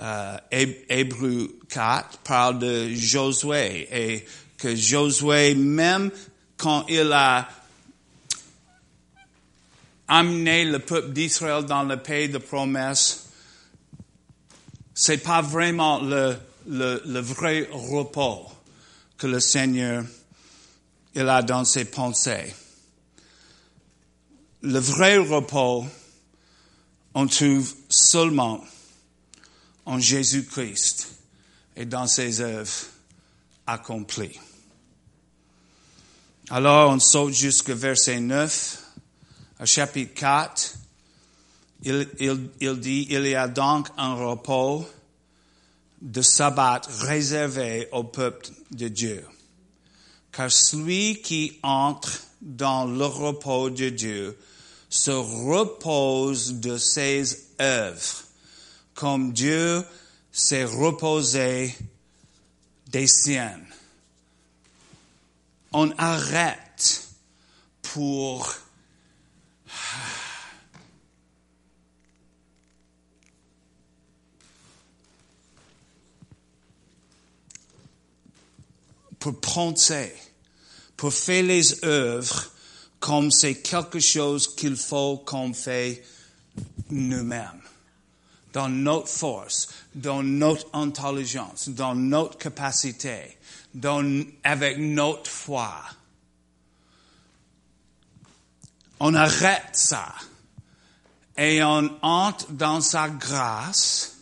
euh, 0.00 0.36
Hébreu 0.50 1.58
4 1.68 2.18
parle 2.18 2.58
de 2.58 2.94
Josué 2.94 3.88
et 3.90 4.26
que 4.56 4.74
Josué, 4.74 5.54
même 5.54 6.10
quand 6.56 6.86
il 6.88 7.12
a 7.12 7.48
amené 10.06 10.64
le 10.64 10.78
peuple 10.78 11.12
d'Israël 11.12 11.64
dans 11.64 11.82
le 11.82 11.96
pays 11.96 12.28
de 12.28 12.38
promesse, 12.38 13.28
c'est 14.94 15.18
pas 15.18 15.42
vraiment 15.42 16.00
le, 16.00 16.36
le, 16.68 17.02
le, 17.06 17.20
vrai 17.20 17.68
repos 17.70 18.46
que 19.16 19.26
le 19.26 19.38
Seigneur 19.38 20.04
il 21.14 21.28
a 21.28 21.42
dans 21.42 21.64
ses 21.64 21.84
pensées. 21.84 22.54
Le 24.62 24.78
vrai 24.78 25.18
repos, 25.18 25.84
on 27.14 27.26
trouve 27.26 27.74
seulement 27.88 28.60
en 29.88 29.98
Jésus-Christ 29.98 31.08
et 31.74 31.86
dans 31.86 32.06
ses 32.06 32.42
œuvres 32.42 32.70
accomplies. 33.66 34.38
Alors 36.50 36.90
on 36.90 37.00
saute 37.00 37.32
jusqu'au 37.32 37.74
verset 37.74 38.20
9, 38.20 38.82
au 39.60 39.64
chapitre 39.66 40.12
4. 40.14 40.74
Il, 41.84 42.06
il, 42.20 42.50
il 42.60 42.80
dit, 42.80 43.06
il 43.08 43.26
y 43.26 43.34
a 43.34 43.48
donc 43.48 43.88
un 43.96 44.14
repos 44.14 44.86
de 46.02 46.20
sabbat 46.20 46.82
réservé 47.00 47.88
au 47.90 48.04
peuple 48.04 48.46
de 48.70 48.88
Dieu. 48.88 49.24
Car 50.32 50.52
celui 50.52 51.22
qui 51.22 51.58
entre 51.62 52.12
dans 52.42 52.84
le 52.84 53.06
repos 53.06 53.70
de 53.70 53.88
Dieu 53.88 54.38
se 54.90 55.10
repose 55.10 56.54
de 56.60 56.76
ses 56.76 57.54
œuvres 57.58 58.27
comme 58.98 59.32
Dieu 59.32 59.84
s'est 60.32 60.64
reposé 60.64 61.72
des 62.88 63.06
siennes. 63.06 63.64
On 65.70 65.92
arrête 65.96 67.06
pour 67.80 68.52
pour 79.20 79.40
penser, 79.40 80.12
pour 80.96 81.12
faire 81.12 81.44
les 81.44 81.84
œuvres 81.84 82.50
comme 82.98 83.30
c'est 83.30 83.62
quelque 83.62 84.00
chose 84.00 84.56
qu'il 84.56 84.76
faut 84.76 85.18
qu'on 85.18 85.54
fait 85.54 86.04
nous-mêmes 86.90 87.67
dans 88.52 88.68
notre 88.68 89.08
force, 89.08 89.68
dans 89.94 90.22
notre 90.22 90.66
intelligence, 90.72 91.68
dans 91.68 91.94
notre 91.94 92.38
capacité, 92.38 93.36
dans, 93.74 94.24
avec 94.44 94.78
notre 94.78 95.30
foi. 95.30 95.74
On 99.00 99.14
arrête 99.14 99.74
ça 99.74 100.14
et 101.36 101.62
on 101.62 101.90
entre 102.02 102.50
dans 102.50 102.80
sa 102.80 103.08
grâce, 103.08 104.16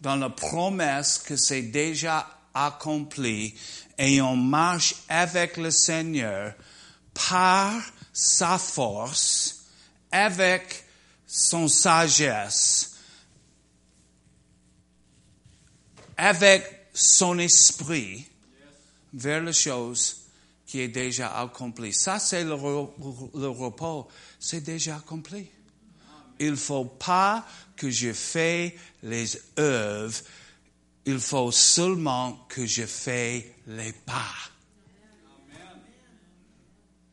dans 0.00 0.16
la 0.16 0.30
promesse 0.30 1.18
que 1.18 1.36
c'est 1.36 1.62
déjà 1.62 2.26
accompli 2.54 3.54
et 3.98 4.20
on 4.22 4.36
marche 4.36 4.94
avec 5.08 5.56
le 5.56 5.70
Seigneur 5.70 6.54
par 7.28 7.74
sa 8.12 8.58
force, 8.58 9.66
avec 10.10 10.84
son 11.26 11.68
sagesse, 11.68 12.95
avec 16.16 16.88
son 16.92 17.38
esprit 17.38 18.26
vers 19.12 19.42
les 19.42 19.52
choses 19.52 20.26
qui 20.66 20.80
est 20.80 20.88
déjà 20.88 21.38
accompli. 21.38 21.92
Ça, 21.92 22.18
c'est 22.18 22.44
le, 22.44 22.54
repos. 22.54 24.08
C'est 24.38 24.62
déjà 24.62 24.96
accompli. 24.96 25.46
Il 26.38 26.56
faut 26.56 26.84
pas 26.84 27.46
que 27.76 27.90
je 27.90 28.12
fais 28.12 28.76
les 29.02 29.40
œuvres. 29.58 30.20
Il 31.04 31.20
faut 31.20 31.52
seulement 31.52 32.46
que 32.48 32.66
je 32.66 32.84
fais 32.84 33.54
les 33.66 33.92
pas. 33.92 34.34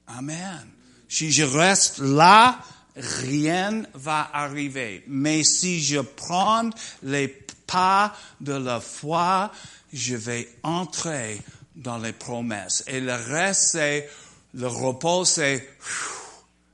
Amen. 0.08 0.68
Si 1.08 1.32
je 1.32 1.44
reste 1.44 2.00
là, 2.00 2.60
rien 2.96 3.84
va 3.94 4.30
arriver. 4.34 5.04
Mais 5.08 5.44
si 5.44 5.82
je 5.82 6.00
prends 6.00 6.70
les 7.04 7.28
pas 7.74 8.16
de 8.40 8.54
la 8.54 8.80
foi, 8.80 9.52
je 9.92 10.16
vais 10.16 10.48
entrer 10.62 11.42
dans 11.76 11.98
les 11.98 12.14
promesses. 12.14 12.84
Et 12.86 13.00
le 13.00 13.16
reste, 13.16 13.72
c'est, 13.72 14.10
le 14.54 14.68
repos, 14.68 15.26
c'est, 15.26 15.68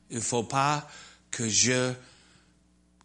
il 0.09 0.19
faut 0.19 0.43
pas 0.43 0.85
que 1.31 1.47
je 1.47 1.93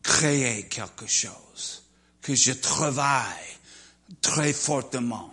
crée 0.02 0.66
quelque 0.68 1.06
chose, 1.06 1.84
que 2.20 2.34
je 2.34 2.50
travaille 2.50 3.58
très 4.20 4.52
fortement. 4.52 5.32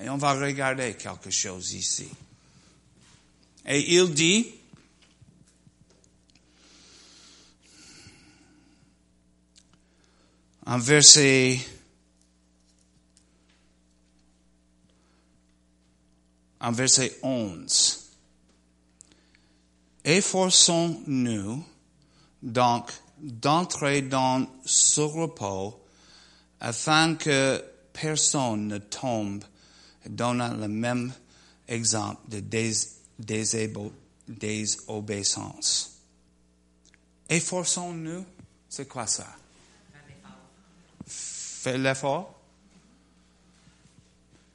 Et 0.00 0.08
on 0.08 0.18
va 0.18 0.34
regarder 0.34 0.94
quelque 0.94 1.30
chose 1.30 1.72
ici. 1.72 2.08
Et 3.66 3.96
il 3.96 4.14
dit, 4.14 4.54
en 10.66 10.78
verset 10.78 11.60
en 16.60 16.72
verset 16.72 17.18
11. 17.22 18.10
Efforçons-nous 20.04 21.64
donc 22.42 22.90
d'entrer 23.18 24.02
dans 24.02 24.46
ce 24.64 25.00
repos 25.00 25.80
afin 26.60 27.14
que 27.14 27.62
personne 27.92 28.68
ne 28.68 28.78
tombe 28.78 29.44
donnant 30.06 30.54
le 30.54 30.68
même 30.68 31.12
exemple 31.68 32.20
de 32.28 32.40
désobéissance. 34.28 36.00
Efforçons-nous, 37.28 38.24
c'est 38.68 38.88
quoi 38.88 39.06
ça? 39.06 39.26
Fais 41.62 41.76
l'effort. 41.76 42.34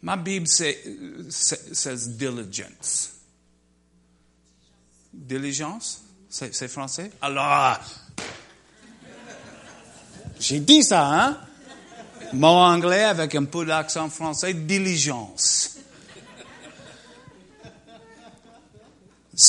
Ma 0.02 0.18
Bible 0.18 0.48
says 0.48 2.08
diligence. 2.18 3.12
Diligence, 5.14 6.02
c'est 6.28 6.68
français? 6.68 7.12
Alors, 7.22 7.80
j'ai 10.40 10.60
dit 10.60 10.82
ça, 10.84 11.06
hein? 11.06 11.38
Mot 12.34 12.48
anglais 12.48 13.04
avec 13.04 13.36
un 13.36 13.46
peu 13.46 13.68
d'accent 13.68 14.10
français, 14.10 14.56
diligence. 14.56 15.78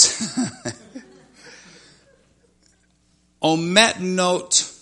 On 3.40 3.56
met 3.56 3.94
notre 4.00 4.75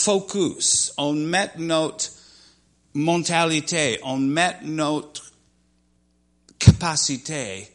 focus, 0.00 0.92
on 0.96 1.14
met 1.14 1.50
notre 1.58 2.10
mentalité, 2.94 3.98
on 4.02 4.18
met 4.18 4.58
notre 4.62 5.32
capacité 6.58 7.68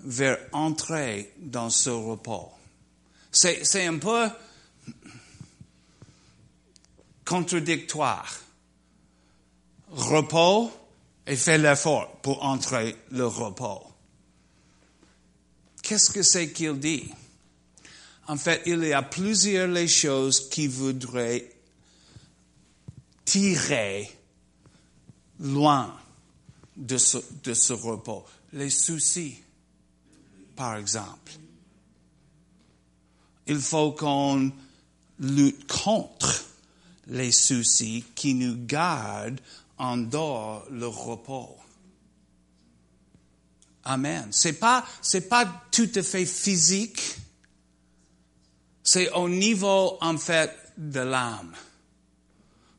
vers 0.00 0.38
entrer 0.52 1.32
dans 1.38 1.70
ce 1.70 1.90
repos. 1.90 2.50
C'est, 3.30 3.86
un 3.86 3.98
peu 3.98 4.28
contradictoire. 7.24 8.40
Repos 9.90 10.70
et 11.26 11.36
fait 11.36 11.58
l'effort 11.58 12.16
pour 12.22 12.42
entrer 12.42 12.96
le 13.10 13.26
repos. 13.26 13.86
Qu'est-ce 15.82 16.10
que 16.10 16.22
c'est 16.22 16.52
qu'il 16.52 16.78
dit? 16.78 17.10
En 18.28 18.36
fait, 18.36 18.62
il 18.66 18.84
y 18.84 18.92
a 18.92 19.02
plusieurs 19.02 19.88
choses 19.88 20.48
qui 20.48 20.66
voudraient 20.66 21.51
tirer 23.24 24.10
loin 25.40 25.94
de 26.76 26.96
ce, 26.96 27.72
repos. 27.72 28.24
Les 28.52 28.70
soucis, 28.70 29.36
par 30.56 30.76
exemple. 30.76 31.32
Il 33.46 33.58
faut 33.58 33.92
qu'on 33.92 34.52
lutte 35.18 35.66
contre 35.66 36.44
les 37.08 37.32
soucis 37.32 38.04
qui 38.14 38.34
nous 38.34 38.56
gardent 38.66 39.40
en 39.78 39.96
dehors 39.96 40.64
le 40.70 40.86
repos. 40.86 41.56
Amen. 43.84 44.28
C'est 44.30 44.60
pas, 44.60 44.86
c'est 45.00 45.28
pas 45.28 45.64
tout 45.72 45.90
à 45.96 46.02
fait 46.02 46.26
physique. 46.26 47.16
C'est 48.84 49.10
au 49.12 49.28
niveau, 49.28 49.98
en 50.00 50.16
fait, 50.18 50.56
de 50.76 51.00
l'âme 51.00 51.52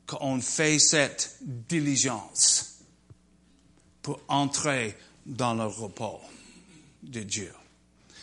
qu'on 0.06 0.42
fait 0.42 0.80
cette 0.80 1.38
diligence 1.42 2.80
pour 4.02 4.20
entrer 4.28 4.98
dans 5.26 5.54
le 5.54 5.66
repos 5.66 6.20
de 7.02 7.22
Dieu. 7.22 7.54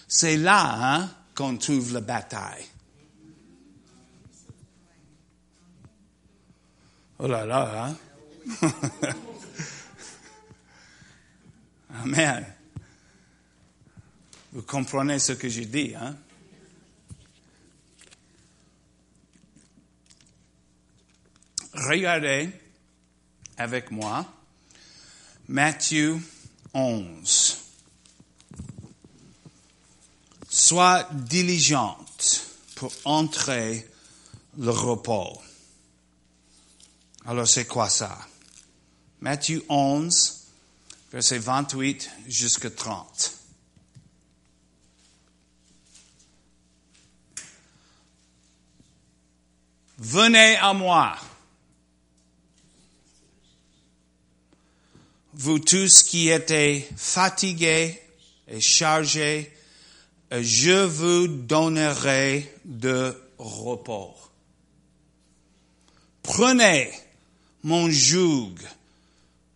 C'est 0.06 0.36
là 0.36 0.96
hein, 0.98 1.10
qu'on 1.34 1.56
trouve 1.56 1.92
la 1.94 2.00
bataille. 2.00 2.66
Oh 7.18 7.26
là 7.26 7.44
là, 7.44 7.86
hein? 7.86 7.96
Amen. 12.02 12.46
Vous 14.52 14.62
comprenez 14.62 15.18
ce 15.18 15.32
que 15.32 15.48
je 15.48 15.62
dis, 15.62 15.94
hein? 15.94 16.16
Regardez 21.72 22.50
avec 23.56 23.90
moi 23.90 24.26
Matthieu 25.48 26.20
11. 26.74 27.58
Sois 30.48 31.08
diligente 31.12 32.46
pour 32.74 32.92
entrer 33.04 33.88
le 34.58 34.70
repos. 34.70 35.40
Alors 37.26 37.46
c'est 37.46 37.66
quoi 37.66 37.88
ça? 37.88 38.18
Matthieu 39.20 39.64
11, 39.68 40.46
verset 41.12 41.38
28 41.38 42.10
jusqu'à 42.26 42.70
30. 42.70 43.32
Venez 49.98 50.56
à 50.56 50.72
moi. 50.72 51.16
Vous 55.42 55.58
tous 55.58 56.02
qui 56.02 56.28
étiez 56.28 56.86
fatigués 56.98 57.98
et 58.46 58.60
chargés, 58.60 59.50
je 60.30 60.84
vous 60.84 61.28
donnerai 61.28 62.54
de 62.66 63.16
repos. 63.38 64.14
Prenez 66.22 66.90
mon 67.62 67.88
joug 67.88 68.52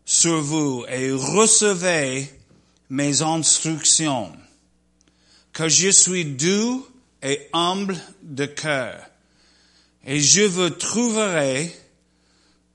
sur 0.06 0.40
vous 0.40 0.86
et 0.88 1.12
recevez 1.12 2.30
mes 2.88 3.20
instructions, 3.20 4.32
que 5.52 5.68
je 5.68 5.90
suis 5.90 6.24
doux 6.24 6.88
et 7.22 7.46
humble 7.52 8.00
de 8.22 8.46
cœur, 8.46 9.04
et 10.06 10.18
je 10.18 10.44
vous 10.44 10.70
trouverai 10.70 11.70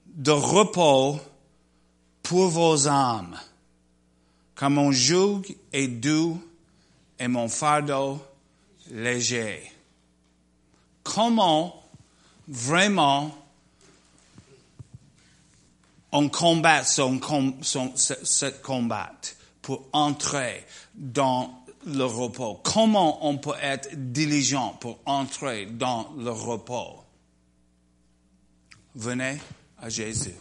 de 0.05 0.29
repos 0.29 1.19
pour 2.29 2.49
vos 2.49 2.87
âmes, 2.87 3.39
car 4.55 4.69
mon 4.69 4.91
joug 4.91 5.41
est 5.73 5.87
doux 5.87 6.39
et 7.17 7.27
mon 7.27 7.49
fardeau 7.49 8.19
léger. 8.91 9.63
Comment 11.01 11.83
vraiment 12.47 13.35
on 16.11 16.29
combat 16.29 16.83
son, 16.83 17.19
combat 18.61 19.11
pour 19.63 19.87
entrer 19.91 20.67
dans 20.93 21.63
le 21.87 22.03
repos? 22.03 22.59
Comment 22.63 23.25
on 23.27 23.39
peut 23.39 23.57
être 23.59 23.89
diligent 23.95 24.77
pour 24.79 24.99
entrer 25.07 25.65
dans 25.65 26.13
le 26.15 26.29
repos? 26.29 27.03
Venez 28.93 29.39
à 29.79 29.89
Jésus. 29.89 30.35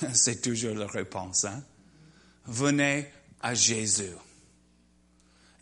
C'est 0.14 0.40
toujours 0.42 0.74
la 0.74 0.86
réponse. 0.86 1.44
Hein? 1.44 1.62
Venez 2.46 3.06
à 3.40 3.54
Jésus. 3.54 4.10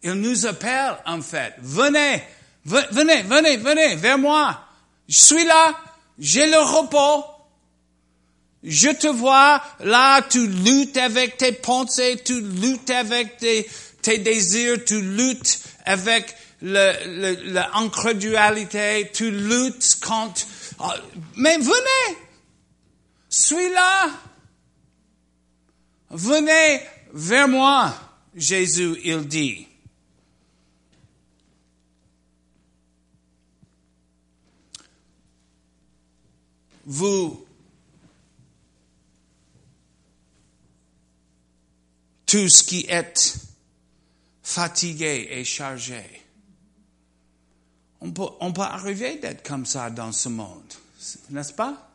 Il 0.03 0.15
nous 0.15 0.47
appelle 0.47 0.97
en 1.05 1.21
fait. 1.21 1.55
Venez, 1.59 2.23
venez, 2.65 3.23
venez, 3.23 3.57
venez 3.57 3.95
vers 3.97 4.19
moi. 4.19 4.63
Je 5.09 5.19
suis 5.19 5.45
là, 5.45 5.75
j'ai 6.19 6.47
le 6.47 6.59
repos. 6.59 7.25
Je 8.63 8.89
te 8.91 9.07
vois 9.07 9.63
là, 9.81 10.23
tu 10.23 10.47
luttes 10.47 10.97
avec 10.97 11.37
tes 11.37 11.53
pensées, 11.53 12.23
tu 12.25 12.41
luttes 12.41 12.89
avec 12.91 13.37
tes, 13.37 13.69
tes 14.03 14.17
désirs, 14.19 14.83
tu 14.85 15.03
luttes 15.03 15.61
avec 15.85 16.35
l'incrédulité, 16.63 19.11
tu 19.13 19.31
luttes 19.31 20.01
contre... 20.01 20.47
Ah, 20.81 20.97
mais 21.37 21.59
venez, 21.59 22.17
suis 23.37 23.71
là. 23.71 24.11
Venez 26.11 26.81
vers 27.13 27.49
moi, 27.49 27.95
Jésus, 28.35 28.97
il 29.05 29.27
dit. 29.27 29.67
Vous 36.85 37.47
tous 42.27 42.63
qui 42.63 42.85
êtes 42.89 43.39
fatigués 44.43 45.29
et 45.31 45.45
chargés. 45.45 46.23
On 48.01 48.13
peut, 48.13 48.29
on 48.41 48.53
peut 48.53 48.63
arriver 48.63 49.17
d'être 49.17 49.47
comme 49.47 49.65
ça 49.65 49.91
dans 49.91 50.13
ce 50.13 50.29
monde, 50.29 50.75
n'est-ce 51.31 51.53
pas? 51.53 51.91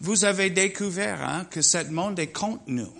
Vous 0.00 0.24
avez 0.24 0.50
découvert 0.50 1.22
hein, 1.22 1.46
que 1.50 1.62
ce 1.62 1.84
monde 1.90 2.18
est 2.18 2.32
contre 2.32 2.62
nous. 2.66 2.92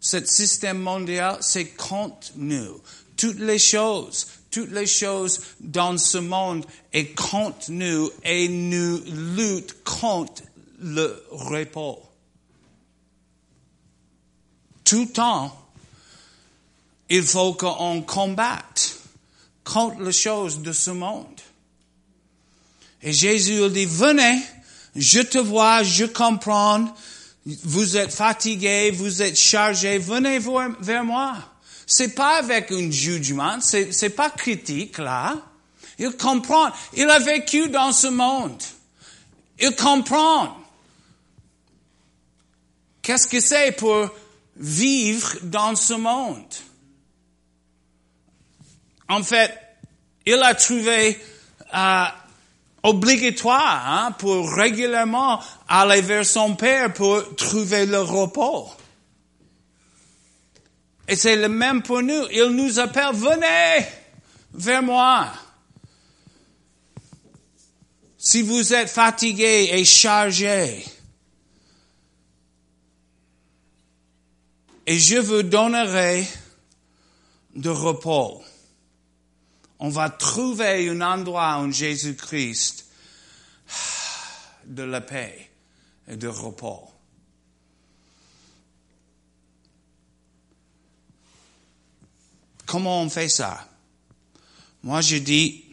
Ce 0.00 0.24
système 0.24 0.78
mondial, 0.78 1.38
c'est 1.40 1.66
contre 1.66 2.32
nous. 2.36 2.80
Toutes 3.16 3.38
les 3.38 3.58
choses, 3.58 4.26
toutes 4.50 4.72
les 4.72 4.86
choses 4.86 5.40
dans 5.60 5.96
ce 5.98 6.18
monde 6.18 6.64
est 6.92 7.14
contre 7.14 7.70
nous 7.70 8.10
et 8.24 8.48
nous 8.48 9.00
lutte 9.36 9.82
contre 9.84 10.42
le 10.80 11.24
repos 11.30 12.06
tout 14.86 15.00
le 15.00 15.08
temps, 15.08 15.54
il 17.10 17.24
faut 17.24 17.54
qu'on 17.54 18.02
combatte 18.02 18.98
contre 19.64 20.00
les 20.00 20.12
choses 20.12 20.60
de 20.60 20.72
ce 20.72 20.92
monde. 20.92 21.40
Et 23.02 23.12
Jésus 23.12 23.68
dit, 23.70 23.84
venez, 23.84 24.40
je 24.96 25.20
te 25.20 25.38
vois, 25.38 25.82
je 25.82 26.04
comprends, 26.04 26.94
vous 27.44 27.96
êtes 27.96 28.12
fatigué, 28.12 28.90
vous 28.90 29.22
êtes 29.22 29.38
chargé, 29.38 29.98
venez 29.98 30.40
vers 30.80 31.04
moi. 31.04 31.36
C'est 31.86 32.14
pas 32.14 32.38
avec 32.38 32.72
un 32.72 32.90
jugement, 32.90 33.60
c'est, 33.60 34.10
pas 34.10 34.30
critique 34.30 34.98
là. 34.98 35.36
Il 35.98 36.16
comprend. 36.16 36.70
Il 36.94 37.08
a 37.08 37.18
vécu 37.18 37.68
dans 37.68 37.92
ce 37.92 38.08
monde. 38.08 38.62
Il 39.58 39.74
comprend. 39.76 40.58
Qu'est-ce 43.00 43.28
que 43.28 43.40
c'est 43.40 43.72
pour 43.72 44.10
vivre 44.56 45.36
dans 45.42 45.76
ce 45.76 45.94
monde? 45.94 46.52
En 49.08 49.22
fait, 49.22 49.56
il 50.26 50.42
a 50.42 50.54
trouvé 50.54 51.18
euh, 51.72 52.04
obligatoire 52.86 53.82
hein, 53.86 54.12
pour 54.12 54.52
régulièrement 54.54 55.40
aller 55.68 56.00
vers 56.00 56.24
son 56.24 56.54
Père 56.54 56.92
pour 56.92 57.34
trouver 57.36 57.84
le 57.84 58.00
repos. 58.00 58.70
Et 61.08 61.16
c'est 61.16 61.36
le 61.36 61.48
même 61.48 61.82
pour 61.82 62.02
nous. 62.02 62.26
Il 62.32 62.50
nous 62.50 62.78
appelle, 62.78 63.12
venez 63.12 63.86
vers 64.52 64.82
moi. 64.82 65.28
Si 68.18 68.42
vous 68.42 68.74
êtes 68.74 68.88
fatigué 68.88 69.70
et 69.72 69.84
chargé, 69.84 70.84
et 74.86 74.98
je 74.98 75.18
vous 75.18 75.42
donnerai 75.42 76.26
de 77.54 77.70
repos. 77.70 78.42
On 79.78 79.88
va 79.88 80.08
trouver 80.10 80.88
un 80.88 81.00
endroit 81.00 81.56
en 81.56 81.70
Jésus-Christ 81.70 82.86
de 84.64 84.82
la 84.82 85.00
paix 85.00 85.50
et 86.08 86.16
de 86.16 86.28
repos. 86.28 86.90
Comment 92.66 93.02
on 93.02 93.08
fait 93.08 93.28
ça? 93.28 93.68
Moi, 94.82 95.00
je 95.00 95.16
dis, 95.16 95.64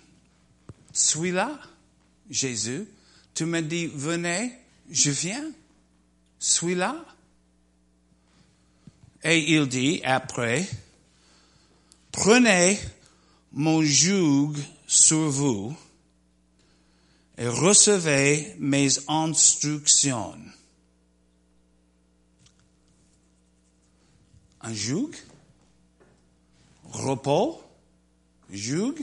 suis 0.91 1.31
là, 1.31 1.59
Jésus. 2.29 2.87
Tu 3.33 3.45
me 3.45 3.61
dis, 3.61 3.87
venez, 3.87 4.53
je 4.89 5.09
viens. 5.09 5.51
Suis 6.39 6.75
là. 6.75 7.03
Et 9.23 9.53
il 9.53 9.67
dit 9.67 10.01
après, 10.03 10.67
prenez 12.11 12.77
mon 13.53 13.83
joug 13.83 14.55
sur 14.87 15.29
vous 15.29 15.75
et 17.37 17.47
recevez 17.47 18.55
mes 18.59 18.89
instructions. 19.07 20.37
Un 24.61 24.73
joug, 24.73 25.11
repos, 26.85 27.61
joug. 28.49 28.95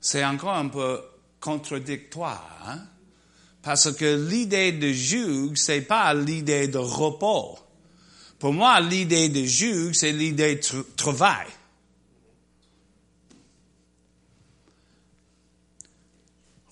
C'est 0.00 0.24
encore 0.24 0.54
un 0.54 0.68
peu 0.68 1.02
contradictoire, 1.40 2.62
hein? 2.66 2.86
Parce 3.60 3.92
que 3.92 4.28
l'idée 4.30 4.72
de 4.72 4.92
joug, 4.92 5.56
c'est 5.56 5.82
pas 5.82 6.14
l'idée 6.14 6.68
de 6.68 6.78
repos. 6.78 7.58
Pour 8.38 8.52
moi, 8.52 8.80
l'idée 8.80 9.28
de 9.28 9.44
joug, 9.44 9.92
c'est 9.92 10.12
l'idée 10.12 10.56
de 10.56 10.86
travail. 10.96 11.46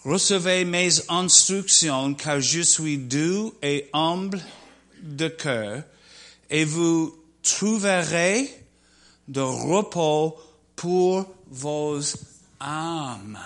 Recevez 0.05 0.65
mes 0.65 1.11
instructions 1.11 2.15
car 2.15 2.41
je 2.41 2.61
suis 2.61 2.97
doux 2.97 3.53
et 3.61 3.91
humble 3.93 4.41
de 5.03 5.27
cœur 5.27 5.83
et 6.49 6.65
vous 6.65 7.13
trouverez 7.43 8.49
de 9.27 9.41
repos 9.41 10.37
pour 10.77 11.27
vos 11.49 12.01
âmes. 12.61 13.41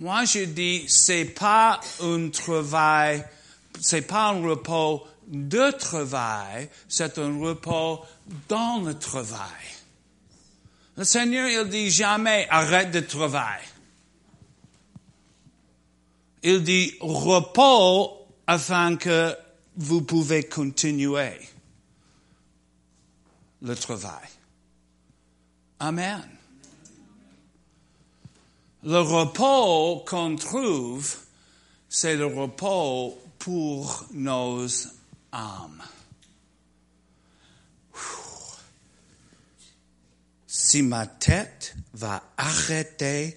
Moi, 0.00 0.24
je 0.24 0.40
dis, 0.40 0.84
c'est 0.88 1.24
pas 1.24 1.80
un 2.02 2.28
travail, 2.28 3.24
c'est 3.80 4.02
pas 4.02 4.30
un 4.30 4.42
repos 4.42 5.06
de 5.26 5.70
travail, 5.72 6.68
c'est 6.88 7.18
un 7.18 7.38
repos 7.38 8.00
dans 8.48 8.82
le 8.82 8.94
travail. 8.98 9.40
Le 10.96 11.04
Seigneur, 11.04 11.48
il 11.48 11.68
dit 11.68 11.90
jamais 11.90 12.46
arrête 12.48 12.90
de 12.90 13.00
travailler. 13.00 13.64
Il 16.42 16.62
dit 16.62 16.94
repos 17.00 18.26
afin 18.46 18.96
que 18.96 19.34
vous 19.76 20.02
pouvez 20.02 20.44
continuer 20.44 21.38
le 23.62 23.74
travail. 23.74 24.28
Amen. 25.80 26.22
Le 28.84 29.00
repos 29.00 30.04
qu'on 30.06 30.36
trouve, 30.36 31.16
c'est 31.88 32.16
le 32.16 32.26
repos 32.26 33.18
pour 33.38 34.06
nos 34.12 34.66
Si 40.46 40.82
ma 40.82 41.06
tête 41.06 41.76
va 41.92 42.22
arrêter, 42.36 43.36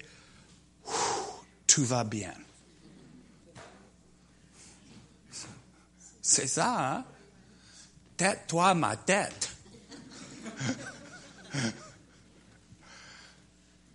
tout 1.67 1.85
va 1.85 2.03
bien. 2.03 2.33
C'est 6.21 6.47
ça, 6.47 6.95
hein? 6.95 7.05
Tête-toi 8.17 8.73
ma 8.73 8.97
tête. 8.97 9.49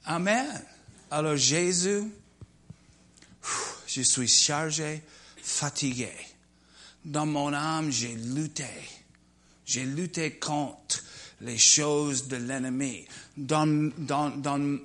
Amen. 0.05 0.65
Alors 1.11 1.37
Jésus, 1.37 2.11
je 3.87 4.03
suis 4.03 4.29
chargé, 4.29 5.03
fatigué. 5.37 6.34
Dans 7.05 7.27
mon 7.27 7.53
âme, 7.53 7.91
j'ai 7.91 8.15
lutté. 8.15 8.65
J'ai 9.67 9.85
lutté 9.85 10.33
contre 10.39 11.03
les 11.41 11.59
choses 11.59 12.29
de 12.29 12.37
l'ennemi. 12.37 13.05
Dans, 13.37 13.91
dans, 13.99 14.31
dans 14.31 14.79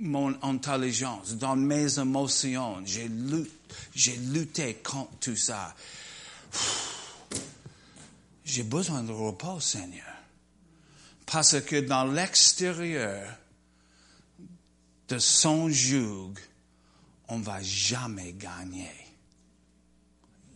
mon 0.00 0.34
intelligence, 0.42 1.34
dans 1.34 1.56
mes 1.56 1.98
émotions, 1.98 2.82
j'ai 2.86 3.08
lutté, 4.16 4.74
contre 4.82 5.18
tout 5.20 5.36
ça. 5.36 5.74
J'ai 8.44 8.62
besoin 8.62 9.02
de 9.02 9.12
repos, 9.12 9.60
Seigneur. 9.60 10.04
Parce 11.26 11.60
que 11.62 11.80
dans 11.80 12.04
l'extérieur, 12.04 13.38
de 15.08 15.18
son 15.18 15.68
joug, 15.68 16.34
on 17.28 17.38
va 17.38 17.62
jamais 17.62 18.32
gagner. 18.32 18.90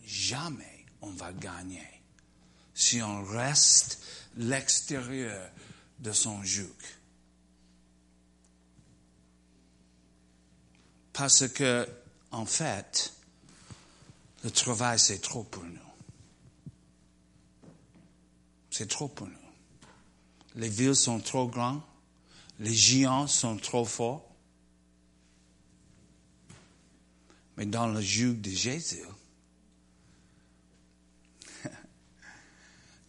Jamais 0.05 0.78
on 1.01 1.11
va 1.11 1.31
gagner 1.33 1.87
si 2.73 3.01
on 3.01 3.23
reste 3.25 4.01
l'extérieur 4.37 5.51
de 5.99 6.13
son 6.13 6.41
joug. 6.43 6.67
Parce 11.11 11.49
que, 11.49 11.85
en 12.31 12.45
fait, 12.45 13.13
le 14.45 14.51
travail, 14.51 14.97
c'est 14.97 15.19
trop 15.19 15.43
pour 15.43 15.63
nous. 15.63 15.77
C'est 18.71 18.87
trop 18.87 19.09
pour 19.09 19.27
nous. 19.27 19.35
Les 20.55 20.69
villes 20.69 20.95
sont 20.95 21.19
trop 21.19 21.47
grandes. 21.47 21.81
Les 22.59 22.73
géants 22.73 23.27
sont 23.27 23.57
trop 23.57 23.83
forts. 23.83 24.25
Mais 27.57 27.65
dans 27.65 27.87
le 27.87 27.99
joug 27.99 28.35
de 28.35 28.49
Jésus, 28.49 29.03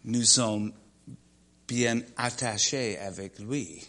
nous 0.05 0.23
sommes 0.23 0.73
bien 1.67 2.01
attachés 2.17 2.97
avec 2.99 3.39
lui. 3.39 3.81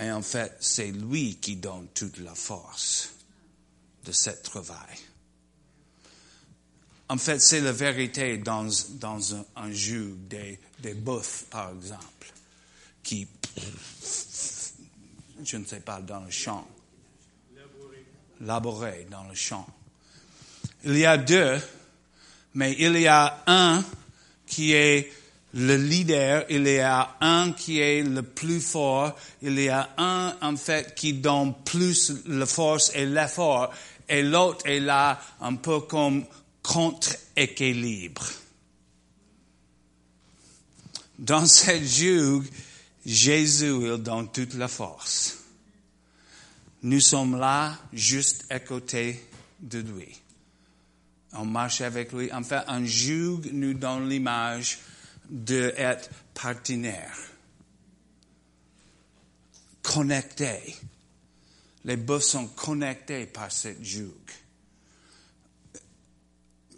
Et 0.00 0.10
en 0.10 0.22
fait, 0.22 0.56
c'est 0.60 0.90
lui 0.90 1.36
qui 1.36 1.56
donne 1.56 1.88
toute 1.94 2.18
la 2.18 2.34
force 2.34 3.10
de 4.04 4.12
ce 4.12 4.30
travail. 4.30 4.96
En 7.08 7.18
fait, 7.18 7.38
c'est 7.38 7.60
la 7.60 7.72
vérité 7.72 8.38
dans, 8.38 8.68
dans 9.00 9.34
un, 9.34 9.44
un 9.56 9.72
joug 9.72 10.16
des, 10.28 10.58
des 10.80 10.94
bœufs, 10.94 11.46
par 11.50 11.70
exemple, 11.70 12.32
qui, 13.02 13.28
je 15.44 15.56
ne 15.56 15.64
sais 15.64 15.80
pas, 15.80 16.00
dans 16.00 16.20
le 16.20 16.30
champ, 16.30 16.66
laborer 18.40 19.06
dans 19.08 19.24
le 19.24 19.34
champ. 19.34 19.66
Il 20.84 20.98
y 20.98 21.06
a 21.06 21.16
deux, 21.16 21.60
mais 22.54 22.74
il 22.78 22.98
y 22.98 23.06
a 23.06 23.44
un 23.46 23.84
qui 24.46 24.72
est 24.72 25.12
le 25.54 25.76
leader, 25.76 26.44
il 26.50 26.68
y 26.68 26.80
a 26.80 27.16
un 27.20 27.52
qui 27.52 27.80
est 27.80 28.02
le 28.02 28.22
plus 28.22 28.60
fort, 28.60 29.16
il 29.42 29.58
y 29.58 29.68
a 29.68 29.88
un 29.96 30.36
en 30.42 30.56
fait 30.56 30.94
qui 30.94 31.14
donne 31.14 31.54
plus 31.64 32.12
la 32.26 32.46
force 32.46 32.92
et 32.94 33.06
l'effort, 33.06 33.72
et 34.08 34.22
l'autre 34.22 34.66
est 34.66 34.80
là 34.80 35.20
un 35.40 35.54
peu 35.54 35.80
comme 35.80 36.24
contre-équilibre. 36.62 38.26
Dans 41.18 41.46
cette 41.46 41.84
joug, 41.84 42.44
Jésus, 43.04 43.72
il 43.82 44.02
donne 44.02 44.30
toute 44.30 44.54
la 44.54 44.68
force. 44.68 45.38
Nous 46.82 47.00
sommes 47.00 47.38
là 47.38 47.78
juste 47.92 48.44
à 48.50 48.60
côté 48.60 49.24
de 49.60 49.78
lui. 49.78 50.08
On 51.38 51.44
marche 51.44 51.80
avec 51.80 52.12
lui. 52.12 52.32
En 52.32 52.42
fait, 52.42 52.62
un 52.66 52.84
joug 52.84 53.42
nous 53.52 53.74
donne 53.74 54.08
l'image 54.08 54.78
d'être 55.28 56.10
partenaire, 56.34 57.16
connecté. 59.82 60.76
Les 61.84 61.96
bœufs 61.96 62.20
sont 62.20 62.48
connectés 62.48 63.26
par 63.26 63.50
cette 63.52 63.82
joug. 63.84 64.12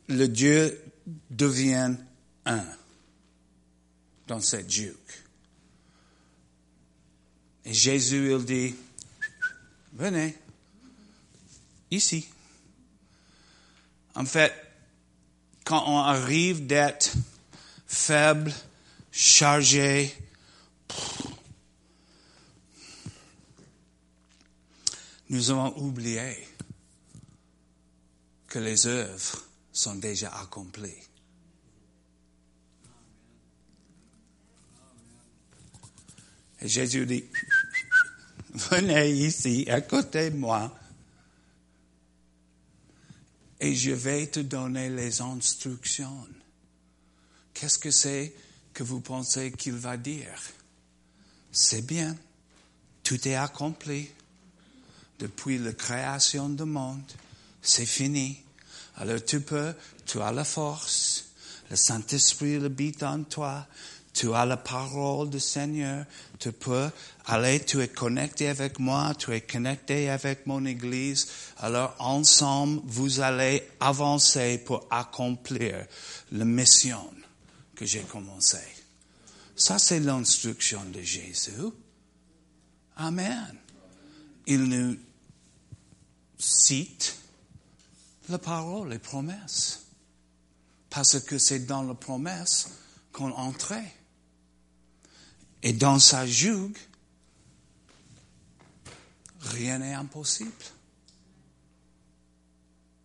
Le 0.09 0.27
Dieu 0.27 0.83
devient 1.31 1.95
un 2.45 2.65
dans 4.27 4.41
cette 4.41 4.71
joug. 4.71 4.95
Et 7.65 7.75
Jésus, 7.75 8.33
il 8.33 8.45
dit, 8.45 8.75
Venez. 9.93 10.35
Ici. 11.91 12.29
En 14.19 14.25
fait, 14.25 14.53
quand 15.65 15.85
on 15.87 15.99
arrive 15.99 16.67
d'être 16.67 17.13
faible, 17.87 18.53
chargé, 19.13 20.13
nous 25.31 25.51
avons 25.53 25.73
oublié 25.79 26.37
que 28.49 28.59
les 28.59 28.89
œuvres 28.89 29.45
sont 29.73 29.95
déjà 29.95 30.35
accomplies. 30.35 31.07
Et 36.61 36.67
Jésus 36.67 37.07
dit, 37.07 37.25
venez 38.53 39.13
ici 39.13 39.65
à 39.71 39.81
côté 39.81 40.31
de 40.31 40.37
moi 40.37 40.77
et 43.61 43.75
je 43.75 43.91
vais 43.91 44.27
te 44.27 44.41
donner 44.41 44.89
les 44.89 45.21
instructions. 45.21 46.27
Qu'est-ce 47.55 47.79
que 47.79 47.91
c'est 47.91 48.35
que 48.73 48.83
vous 48.83 49.01
pensez 49.01 49.53
qu'il 49.53 49.75
va 49.75 49.97
dire? 49.97 50.41
C'est 51.51 51.83
bien, 51.83 52.17
tout 53.03 53.27
est 53.27 53.35
accompli 53.35 54.09
depuis 55.19 55.59
la 55.59 55.73
création 55.73 56.49
du 56.49 56.65
monde. 56.65 57.03
C'est 57.61 57.87
fini. 57.87 58.41
Alors 58.97 59.25
tu 59.25 59.41
peux, 59.41 59.75
tu 60.07 60.21
as 60.21 60.33
la 60.33 60.45
force, 60.45 61.27
le 61.71 61.77
Saint-Esprit 61.77 62.57
habite 62.65 63.03
en 63.03 63.25
toi, 63.25 63.67
tu 64.13 64.33
as 64.35 64.47
la 64.47 64.57
parole 64.57 65.31
du 65.31 65.41
Seigneur, 65.41 66.05
tu 66.39 66.53
peux 66.53 66.91
aller, 67.29 67.65
tu 67.65 67.81
es 67.81 67.89
connecté 67.89 68.49
avec 68.49 68.79
moi, 68.79 69.15
tu 69.17 69.33
es 69.33 69.43
connecté 69.43 70.09
avec 70.11 70.47
mon 70.47 70.65
Église. 70.65 71.29
Alors 71.59 71.95
ensemble, 71.99 72.81
vous 72.85 73.21
allez 73.21 73.63
avancer 73.81 74.59
pour 74.59 74.87
accomplir 74.91 75.87
la 76.33 76.45
mission 76.45 77.11
que 77.77 77.85
j'ai 77.85 78.01
commencée. 78.01 78.59
Ça, 79.55 79.79
c'est 79.79 80.01
l'instruction 80.01 80.85
de 80.87 81.03
Jésus. 81.03 81.53
Amen. 82.97 83.57
Il 84.47 84.65
nous 84.65 84.97
cite 86.39 87.17
la 88.29 88.39
parole, 88.39 88.91
les 88.91 88.99
promesses. 88.99 89.85
Parce 90.91 91.21
que 91.21 91.39
c'est 91.39 91.67
dans 91.67 91.83
la 91.83 91.95
promesse 91.95 92.71
qu'on 93.13 93.33
entrait. 93.33 93.95
Et 95.63 95.73
dans 95.73 95.99
sa 95.99 96.27
joug, 96.27 96.73
rien 99.41 99.79
n'est 99.79 99.95
impossible. 99.95 100.53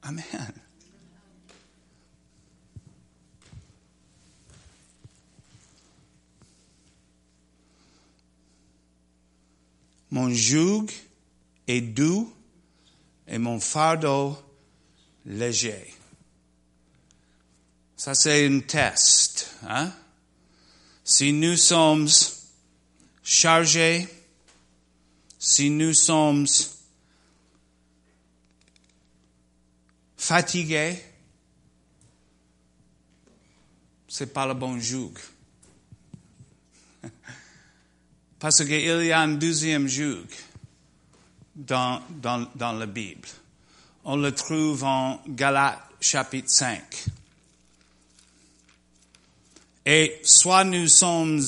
Amen. 0.01 0.53
Mon 10.11 10.29
joug 10.29 10.87
est 11.67 11.81
doux 11.81 12.31
et 13.27 13.39
mon 13.39 13.59
fardeau 13.59 14.37
léger. 15.25 15.91
Ça, 17.97 18.13
c'est 18.13 18.45
un 18.45 18.59
test. 18.59 19.55
Hein? 19.67 19.91
Si 21.03 21.33
nous 21.33 21.57
sommes 21.57 22.07
chargés, 23.23 24.07
si 25.45 25.69
nous 25.69 25.93
sommes 25.93 26.47
fatigués, 30.15 31.03
c'est 34.07 34.31
pas 34.31 34.47
le 34.47 34.53
bon 34.53 34.79
joug. 34.79 35.11
Parce 38.39 38.63
qu'il 38.63 39.03
y 39.03 39.11
a 39.11 39.19
un 39.19 39.33
deuxième 39.33 39.85
joug 39.85 40.27
dans, 41.53 42.01
dans, 42.09 42.47
dans 42.55 42.71
la 42.71 42.85
Bible. 42.85 43.27
On 44.05 44.15
le 44.15 44.33
trouve 44.33 44.85
en 44.85 45.21
Galates 45.27 45.77
chapitre 45.99 46.51
5. 46.51 47.05
Et 49.87 50.21
soit 50.23 50.63
nous 50.63 50.87
sommes 50.87 51.41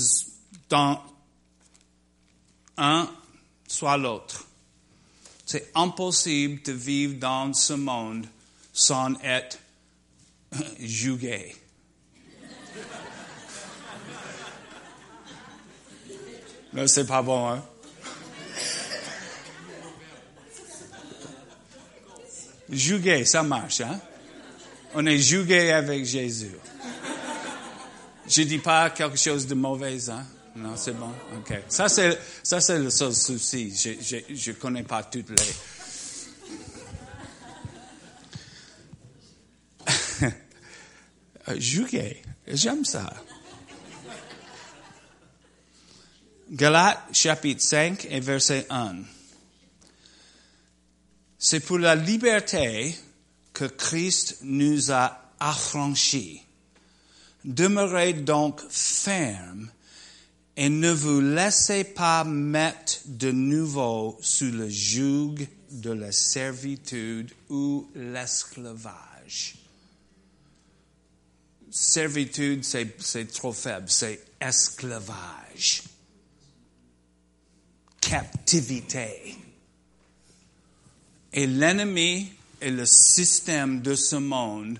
dans 0.67 1.01
un, 2.75 3.09
soit 3.75 3.97
l'autre. 3.97 4.45
C'est 5.45 5.71
impossible 5.75 6.61
de 6.63 6.71
vivre 6.71 7.19
dans 7.19 7.53
ce 7.53 7.73
monde 7.73 8.25
sans 8.71 9.13
être 9.21 9.59
jugé. 10.79 11.55
Non, 16.73 16.87
c'est 16.87 17.05
pas 17.05 17.21
bon, 17.21 17.49
hein? 17.49 17.63
Jugué, 22.69 23.25
ça 23.25 23.43
marche, 23.43 23.81
hein? 23.81 23.99
On 24.93 25.05
est 25.05 25.17
jugué 25.17 25.71
avec 25.71 26.05
Jésus. 26.05 26.55
Je 28.27 28.41
dis 28.41 28.57
pas 28.57 28.89
quelque 28.89 29.17
chose 29.17 29.45
de 29.45 29.53
mauvais, 29.53 30.09
hein? 30.09 30.25
Non, 30.55 30.77
c'est 30.77 30.93
bon? 30.93 31.11
OK. 31.37 31.53
Ça, 31.67 31.89
c'est, 31.89 32.17
ça, 32.41 32.61
c'est 32.61 32.79
le 32.79 32.89
seul 32.89 33.13
souci. 33.13 33.75
Je, 33.75 34.01
je, 34.01 34.33
je 34.33 34.51
connais 34.53 34.83
pas 34.83 35.03
toutes 35.03 35.29
les... 35.29 35.35
Jugué. 41.59 42.21
J'aime 42.47 42.85
ça. 42.85 43.13
Galates 46.49 47.03
chapitre 47.11 47.61
5 47.61 48.07
et 48.09 48.21
verset 48.21 48.65
1. 48.69 48.95
C'est 51.37 51.59
pour 51.59 51.79
la 51.79 51.95
liberté 51.95 52.95
que 53.51 53.65
Christ 53.65 54.37
nous 54.43 54.89
a 54.91 55.19
affranchis. 55.37 56.41
Demeurez 57.43 58.13
donc 58.13 58.61
ferme 58.69 59.69
et 60.57 60.69
ne 60.69 60.91
vous 60.91 61.19
laissez 61.19 61.83
pas 61.83 62.23
mettre 62.23 62.99
de 63.05 63.31
nouveau 63.31 64.17
sous 64.21 64.51
le 64.51 64.69
joug 64.69 65.35
de 65.71 65.91
la 65.91 66.11
servitude 66.11 67.31
ou 67.49 67.87
l'esclavage. 67.95 69.55
Servitude, 71.69 72.63
c'est 72.63 73.25
trop 73.33 73.51
faible, 73.51 73.89
c'est 73.89 74.21
esclavage 74.39 75.83
captivité. 78.09 79.35
Et 81.33 81.47
l'ennemi 81.47 82.31
et 82.61 82.71
le 82.71 82.85
système 82.85 83.81
de 83.81 83.95
ce 83.95 84.15
monde 84.15 84.79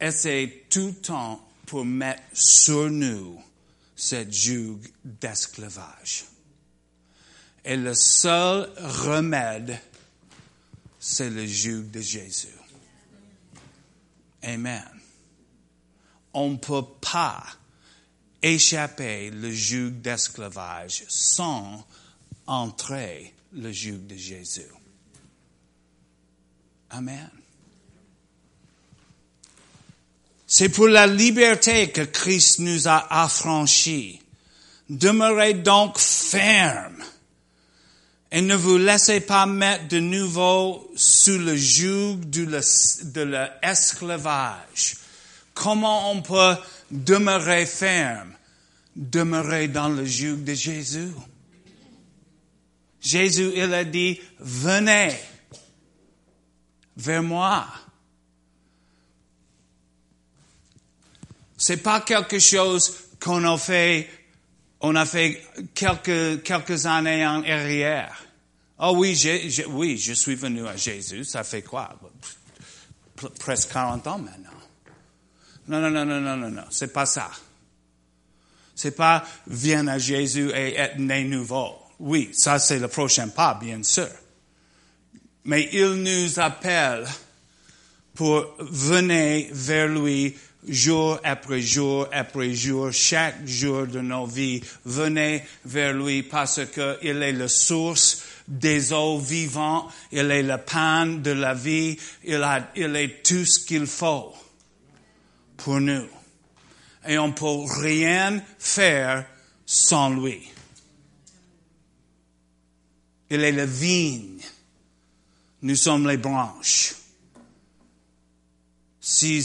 essaient 0.00 0.64
tout 0.70 0.88
le 0.88 0.94
temps 0.94 1.48
pour 1.66 1.84
mettre 1.84 2.22
sur 2.32 2.90
nous 2.90 3.42
cette 4.00 4.32
joug 4.32 4.80
d'esclavage. 5.04 6.24
Et 7.62 7.76
le 7.76 7.92
seul 7.92 8.72
remède, 8.78 9.78
c'est 10.98 11.28
le 11.28 11.46
joug 11.46 11.90
de 11.90 12.00
Jésus. 12.00 12.48
Amen. 14.42 14.88
On 16.32 16.48
ne 16.48 16.56
peut 16.56 16.86
pas 17.02 17.44
échapper 18.40 19.30
le 19.32 19.52
joug 19.52 19.90
d'esclavage 20.00 21.04
sans 21.08 21.86
entrer 22.46 23.34
le 23.52 23.70
joug 23.70 24.06
de 24.06 24.16
Jésus. 24.16 24.72
Amen. 26.88 27.28
C'est 30.52 30.68
pour 30.68 30.88
la 30.88 31.06
liberté 31.06 31.92
que 31.92 32.00
Christ 32.00 32.58
nous 32.58 32.88
a 32.88 33.22
affranchis. 33.22 34.20
Demeurez 34.88 35.54
donc 35.54 35.96
ferme 35.96 37.04
et 38.32 38.42
ne 38.42 38.56
vous 38.56 38.76
laissez 38.76 39.20
pas 39.20 39.46
mettre 39.46 39.86
de 39.86 40.00
nouveau 40.00 40.90
sous 40.96 41.38
le 41.38 41.56
joug 41.56 42.16
de 42.24 43.22
l'esclavage. 43.62 44.96
Comment 45.54 46.10
on 46.10 46.20
peut 46.20 46.56
demeurer 46.90 47.64
ferme, 47.64 48.34
demeurer 48.96 49.68
dans 49.68 49.88
le 49.88 50.04
joug 50.04 50.38
de 50.38 50.54
Jésus. 50.54 51.12
Jésus, 53.00 53.52
il 53.54 53.72
a 53.72 53.84
dit, 53.84 54.18
venez 54.40 55.14
vers 56.96 57.22
moi. 57.22 57.68
C'est 61.60 61.76
pas 61.76 62.00
quelque 62.00 62.38
chose 62.38 62.96
qu'on 63.22 63.44
a 63.44 63.58
fait, 63.58 64.08
on 64.80 64.96
a 64.96 65.04
fait 65.04 65.42
quelques, 65.74 66.42
quelques 66.42 66.86
années 66.86 67.26
en 67.26 67.44
arrière. 67.44 68.24
Oh 68.78 68.94
oui, 68.96 69.14
oui, 69.68 69.98
je 69.98 70.14
suis 70.14 70.36
venu 70.36 70.66
à 70.66 70.74
Jésus. 70.74 71.22
Ça 71.24 71.44
fait 71.44 71.60
quoi? 71.60 71.90
presque 73.38 73.72
40 73.72 74.06
ans 74.06 74.18
maintenant. 74.18 74.48
Non, 75.68 75.80
non, 75.80 75.90
non, 75.90 76.06
non, 76.06 76.20
non, 76.22 76.36
non, 76.38 76.50
non, 76.50 76.64
c'est 76.70 76.94
pas 76.94 77.04
ça. 77.04 77.30
C'est 78.74 78.96
pas 78.96 79.22
viens 79.46 79.86
à 79.88 79.98
Jésus 79.98 80.48
et 80.54 80.76
être 80.78 80.98
né 80.98 81.24
nouveau. 81.24 81.74
Oui, 81.98 82.30
ça 82.32 82.58
c'est 82.58 82.78
le 82.78 82.88
prochain 82.88 83.28
pas, 83.28 83.58
bien 83.60 83.82
sûr. 83.82 84.08
Mais 85.44 85.68
il 85.74 86.02
nous 86.02 86.40
appelle 86.40 87.06
pour 88.14 88.46
venir 88.60 89.48
vers 89.52 89.88
lui 89.88 90.34
jour 90.68 91.18
après 91.24 91.60
jour 91.60 92.06
après 92.12 92.52
jour, 92.54 92.92
chaque 92.92 93.46
jour 93.46 93.86
de 93.86 94.00
nos 94.00 94.26
vies. 94.26 94.62
Venez 94.84 95.42
vers 95.64 95.92
lui 95.92 96.22
parce 96.22 96.64
que 96.66 96.98
il 97.02 97.22
est 97.22 97.32
la 97.32 97.48
source 97.48 98.22
des 98.46 98.92
eaux 98.92 99.18
vivantes, 99.18 99.92
il 100.12 100.30
est 100.30 100.42
le 100.42 100.58
pain 100.58 101.06
de 101.06 101.30
la 101.30 101.54
vie, 101.54 101.96
il, 102.24 102.42
a, 102.42 102.70
il 102.76 102.94
est 102.96 103.22
tout 103.22 103.44
ce 103.44 103.64
qu'il 103.64 103.86
faut 103.86 104.34
pour 105.56 105.80
nous. 105.80 106.06
Et 107.06 107.18
on 107.18 107.32
peut 107.32 107.64
rien 107.80 108.42
faire 108.58 109.24
sans 109.64 110.10
lui. 110.10 110.42
Il 113.30 113.42
est 113.42 113.52
la 113.52 113.66
vigne. 113.66 114.40
Nous 115.62 115.76
sommes 115.76 116.08
les 116.08 116.16
branches. 116.16 116.94
Si 119.00 119.42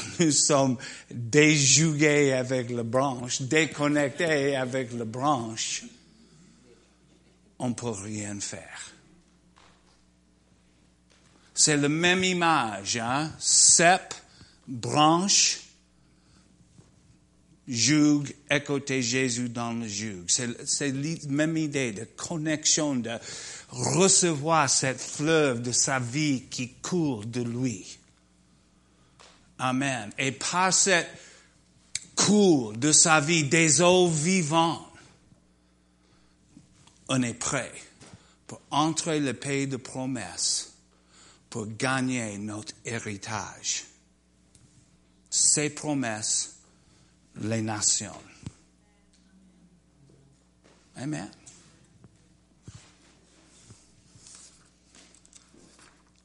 nous 0.20 0.30
sommes 0.30 0.76
déjugués 1.10 2.32
avec 2.32 2.70
la 2.70 2.82
branche, 2.82 3.42
déconnectés 3.42 4.56
avec 4.56 4.92
la 4.92 5.04
branche, 5.04 5.84
on 7.58 7.70
ne 7.70 7.74
peut 7.74 7.90
rien 7.90 8.38
faire. 8.40 8.92
C'est 11.54 11.76
la 11.76 11.88
même 11.88 12.24
image, 12.24 12.96
hein? 12.96 13.30
Cep, 13.38 14.14
branche, 14.66 15.60
joug, 17.68 18.24
écouter 18.50 19.02
Jésus 19.02 19.48
dans 19.48 19.72
le 19.72 19.86
joug. 19.86 20.24
C'est 20.26 20.92
la 20.92 21.14
même 21.28 21.56
idée 21.56 21.92
de 21.92 22.04
connexion, 22.16 22.96
de 22.96 23.12
recevoir 23.68 24.68
cette 24.68 25.00
fleuve 25.00 25.62
de 25.62 25.72
sa 25.72 25.98
vie 25.98 26.44
qui 26.50 26.72
coule 26.74 27.30
de 27.30 27.42
lui. 27.42 27.98
Amen. 29.62 30.12
Et 30.18 30.32
par 30.32 30.74
cette 30.74 31.08
coule 32.16 32.76
de 32.80 32.90
sa 32.90 33.20
vie, 33.20 33.44
des 33.44 33.80
eaux 33.80 34.08
vivantes, 34.08 34.84
on 37.08 37.22
est 37.22 37.34
prêt 37.34 37.72
pour 38.48 38.60
entrer 38.72 39.20
le 39.20 39.34
pays 39.34 39.68
de 39.68 39.76
promesse, 39.76 40.72
pour 41.48 41.68
gagner 41.76 42.38
notre 42.38 42.74
héritage. 42.84 43.84
Ces 45.30 45.70
promesses, 45.70 46.56
les 47.40 47.62
nations. 47.62 48.20
Amen. 50.96 51.30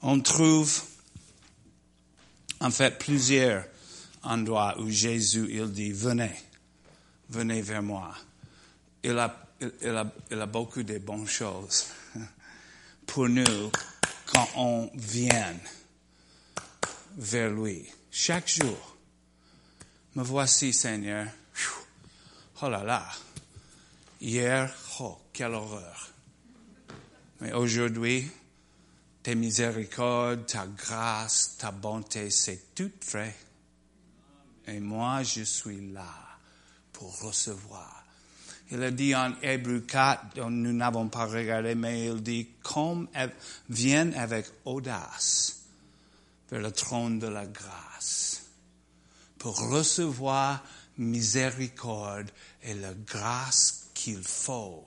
On 0.02 0.20
trouve 0.22 0.87
en 2.60 2.72
fait 2.72 2.98
plusieurs 2.98 3.66
endroits 4.24 4.80
où 4.80 4.90
Jésus, 4.90 5.48
il 5.50 5.72
dit, 5.72 5.92
venez, 5.92 6.32
venez 7.30 7.62
vers 7.62 7.84
moi. 7.84 8.14
Il 9.04 9.18
a, 9.18 9.48
il, 9.62 10.42
a, 10.42 10.46
beaucoup 10.46 10.84
de 10.84 10.98
bonnes 10.98 11.28
choses 11.28 11.88
pour 13.06 13.30
nous 13.30 13.72
quand 14.26 14.48
on 14.56 14.90
vient 14.96 15.56
vers 17.18 17.52
lui. 17.52 17.86
Chaque 18.12 18.50
jour, 18.50 18.98
me 20.16 20.24
voici, 20.24 20.74
Seigneur. 20.74 21.28
Oh 22.62 22.70
là 22.70 22.84
là. 22.84 23.08
Hier, 24.20 24.74
oh, 25.00 25.18
quelle 25.32 25.54
horreur. 25.54 26.10
Mais 27.40 27.54
aujourd'hui, 27.54 28.28
tes 29.28 29.36
miséricordes, 29.36 30.46
ta 30.46 30.66
grâce, 30.66 31.58
ta 31.58 31.72
bonté, 31.72 32.30
c'est 32.30 32.74
tout 32.74 32.94
vrai. 33.12 33.36
Et 34.66 34.80
moi, 34.80 35.22
je 35.22 35.42
suis 35.42 35.92
là 35.92 36.40
pour 36.94 37.24
recevoir. 37.24 38.06
Il 38.72 38.82
a 38.82 38.90
dit 38.90 39.14
en 39.14 39.34
Hébreu 39.42 39.82
4, 39.82 40.38
dont 40.38 40.50
nous 40.50 40.72
n'avons 40.72 41.10
pas 41.10 41.26
regardé, 41.26 41.76
mais 41.76 42.06
il 42.06 42.24
dit, 42.24 42.52
comme 42.64 43.10
viens 43.68 44.14
avec 44.14 44.46
audace 44.64 45.60
vers 46.50 46.62
le 46.62 46.72
trône 46.72 47.20
de 47.20 47.28
la 47.28 47.48
grâce 47.48 48.44
pour 49.38 49.58
recevoir 49.72 50.64
miséricorde 50.98 52.32
et 52.64 52.76
la 52.76 52.94
grâce 52.94 53.90
qu'il 53.94 54.24
faut 54.24 54.86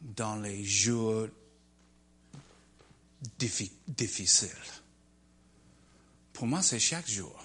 dans 0.00 0.36
les 0.36 0.62
jours 0.62 1.26
difficiles. 3.38 4.48
Pour 6.32 6.46
moi, 6.46 6.62
c'est 6.62 6.80
chaque 6.80 7.08
jour. 7.08 7.44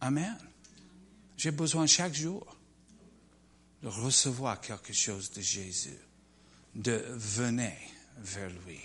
Amen. 0.00 0.36
J'ai 1.36 1.50
besoin 1.50 1.86
chaque 1.86 2.14
jour 2.14 2.56
de 3.82 3.88
recevoir 3.88 4.60
quelque 4.60 4.92
chose 4.92 5.30
de 5.32 5.40
Jésus, 5.40 5.98
de 6.74 7.04
venir 7.16 7.72
vers 8.18 8.50
lui. 8.66 8.80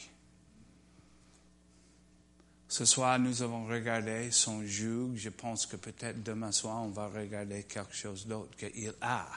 Ce 2.67 2.83
soir, 2.83 3.17
nous 3.17 3.41
avons 3.41 3.65
regardé 3.65 4.29
son 4.31 4.65
joug. 4.65 5.13
Je 5.15 5.29
pense 5.29 5.65
que 5.65 5.77
peut-être 5.77 6.21
demain 6.21 6.51
soir, 6.51 6.83
on 6.83 6.89
va 6.89 7.07
regarder 7.07 7.63
quelque 7.63 7.95
chose 7.95 8.27
d'autre 8.27 8.55
qu'il 8.57 8.93
a 9.01 9.27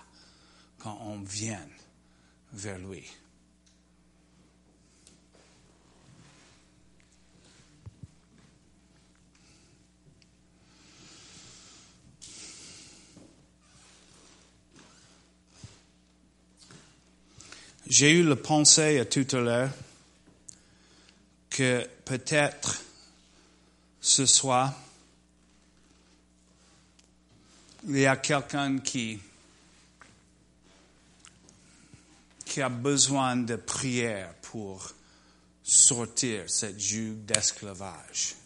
quand 0.78 0.98
on 1.02 1.20
vient 1.20 1.68
vers 2.52 2.78
lui. 2.78 3.04
J'ai 17.90 18.12
eu 18.12 18.22
la 18.22 18.36
pensée 18.36 19.04
tout 19.10 19.26
à 19.36 19.40
l'heure 19.40 19.70
que 21.50 21.84
peut-être 22.04 22.80
ce 24.00 24.26
soir, 24.26 24.72
il 27.88 27.98
y 27.98 28.06
a 28.06 28.16
quelqu'un 28.16 28.78
qui, 28.78 29.18
qui 32.44 32.62
a 32.62 32.68
besoin 32.68 33.34
de 33.34 33.56
prière 33.56 34.34
pour 34.34 34.92
sortir 35.64 36.48
cette 36.48 36.78
juge 36.78 37.16
d'esclavage. 37.26 38.36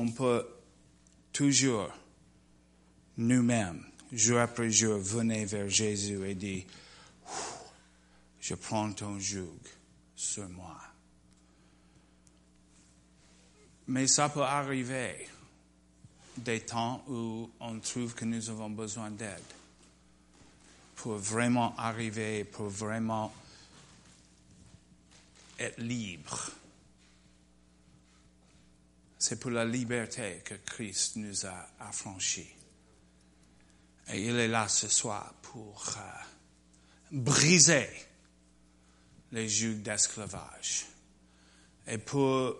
On 0.00 0.12
peut 0.12 0.46
toujours 1.32 1.90
nous-mêmes 3.16 3.84
jour 4.12 4.38
après 4.38 4.70
jour, 4.70 4.96
venez 4.96 5.44
vers 5.44 5.68
Jésus 5.68 6.24
et 6.24 6.36
dit, 6.36 6.64
je 8.40 8.54
prends 8.54 8.92
ton 8.92 9.18
joug 9.18 9.58
sur 10.14 10.48
moi. 10.50 10.76
Mais 13.88 14.06
ça 14.06 14.28
peut 14.28 14.42
arriver 14.42 15.28
des 16.36 16.60
temps 16.60 17.02
où 17.08 17.50
on 17.58 17.80
trouve 17.80 18.14
que 18.14 18.24
nous 18.24 18.50
avons 18.50 18.70
besoin 18.70 19.10
d'aide 19.10 19.42
pour 20.94 21.16
vraiment 21.16 21.74
arriver, 21.76 22.44
pour 22.44 22.68
vraiment 22.68 23.34
être 25.58 25.80
libre. 25.80 26.52
C'est 29.18 29.40
pour 29.40 29.50
la 29.50 29.64
liberté 29.64 30.42
que 30.44 30.54
Christ 30.54 31.16
nous 31.16 31.46
a 31.46 31.68
affranchis. 31.80 32.48
Et 34.10 34.26
il 34.26 34.36
est 34.36 34.48
là 34.48 34.68
ce 34.68 34.88
soir 34.88 35.34
pour 35.42 35.84
euh, 35.98 36.00
briser 37.10 37.88
les 39.32 39.48
juges 39.48 39.82
d'esclavage 39.82 40.86
et 41.86 41.98
pour 41.98 42.56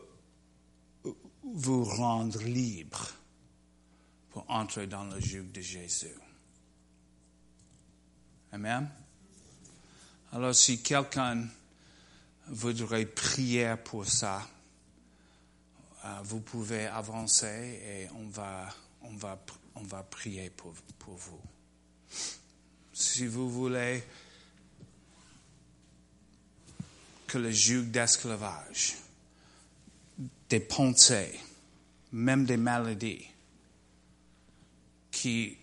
vous 1.43 1.85
rendre 1.85 2.43
libre 2.43 3.13
pour 4.31 4.45
entrer 4.51 4.87
dans 4.87 5.05
le 5.05 5.21
juge 5.21 5.51
de 5.53 5.61
Jésus. 5.61 6.15
Amen. 8.53 8.89
Alors 10.33 10.55
si 10.55 10.83
quelqu'un 10.83 11.47
voudrait 12.49 13.07
prier 13.07 13.75
pour 13.85 14.07
ça, 14.07 14.47
vous 16.25 16.41
pouvez 16.41 16.87
avancer 16.87 17.81
et 17.85 18.09
on 18.15 18.29
va, 18.29 18.69
on 19.03 19.17
va, 19.17 19.39
on 19.75 19.83
va 19.83 20.03
prier 20.03 20.51
pour, 20.51 20.73
pour 20.99 21.15
vous. 21.15 21.41
si 22.93 23.27
vous 23.27 23.51
voulez, 23.51 24.03
que 27.27 27.39
le 27.39 27.53
joug 27.53 27.91
d'esclavage, 27.91 28.97
des 30.49 30.61
pensées, 30.61 31.39
même 32.11 32.45
des 32.47 32.57
maladies, 32.57 33.27
qui 35.11 35.59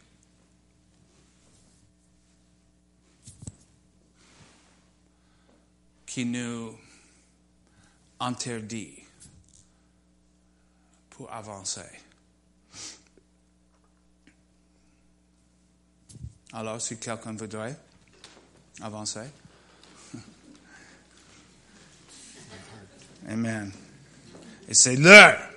qui 6.06 6.24
nous 6.26 6.78
interdit 8.20 9.05
pour 11.16 11.32
avancer. 11.32 11.82
Alors, 16.54 16.82
si 16.82 16.98
quelqu'un 16.98 17.34
voudrait 17.34 17.78
avancer. 18.82 19.28
Amen. 23.28 23.72
Et 24.68 24.74
c'est 24.74 24.96
l'heure. 24.96 25.50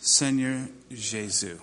Seigneur 0.00 0.66
Jésus. 0.90 1.56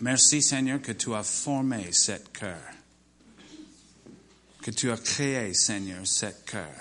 Merci 0.00 0.42
Seigneur 0.42 0.82
que 0.82 0.92
tu 0.92 1.14
as 1.14 1.22
formé 1.22 1.90
cette 1.92 2.30
cœur, 2.32 2.60
que 4.66 4.72
tu 4.72 4.90
as 4.90 4.96
créé 4.96 5.54
Seigneur 5.54 6.04
cette 6.04 6.44
cœur, 6.44 6.74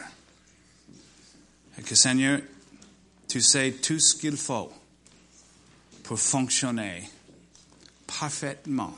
et 1.78 1.84
que 1.84 1.94
Seigneur, 1.94 2.42
tu 3.28 3.40
sais 3.42 3.74
tout 3.74 4.00
ce 4.00 4.16
qu'il 4.16 4.38
faut 4.38 4.72
pour 6.02 6.20
fonctionner 6.20 7.08
parfaitement. 8.08 8.96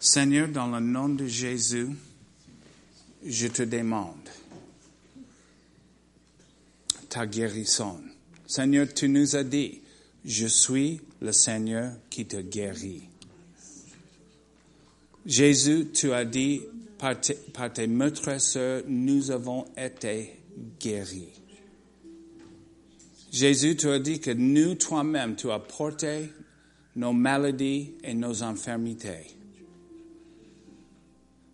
Seigneur, 0.00 0.48
dans 0.48 0.66
le 0.66 0.80
nom 0.80 1.08
de 1.08 1.28
Jésus, 1.28 1.86
je 3.24 3.46
te 3.46 3.62
demande 3.62 4.28
ta 7.08 7.28
guérison. 7.28 8.02
Seigneur, 8.44 8.92
tu 8.92 9.08
nous 9.08 9.36
as 9.36 9.44
dit, 9.44 9.82
je 10.24 10.48
suis 10.48 11.00
le 11.20 11.30
Seigneur 11.30 11.92
qui 12.10 12.26
te 12.26 12.38
guérit. 12.38 13.04
Jésus, 15.24 15.90
tu 15.94 16.12
as 16.12 16.24
dit, 16.24 16.62
par, 16.98 17.20
tes, 17.20 17.36
tes 17.74 17.86
nous 18.86 19.30
avons 19.30 19.64
été 19.76 20.40
guéris. 20.80 21.28
Jésus, 23.32 23.76
tu 23.76 23.88
as 23.88 23.98
dit 23.98 24.20
que 24.20 24.30
nous, 24.30 24.76
toi-même, 24.76 25.34
tu 25.34 25.50
as 25.50 25.58
porté 25.58 26.30
nos 26.96 27.12
maladies 27.12 27.94
et 28.04 28.14
nos 28.14 28.42
infirmités. 28.44 29.26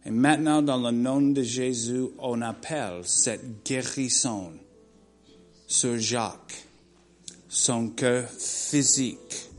Et 0.04 0.10
maintenant, 0.10 0.62
dans 0.62 0.78
le 0.78 0.90
nom 0.90 1.20
de 1.20 1.42
Jésus, 1.42 2.04
on 2.18 2.40
appelle 2.42 3.02
cette 3.04 3.64
guérison 3.64 4.52
sur 5.66 5.98
Jacques, 5.98 6.66
son 7.48 7.88
cœur 7.90 8.28
physique, 8.28 9.50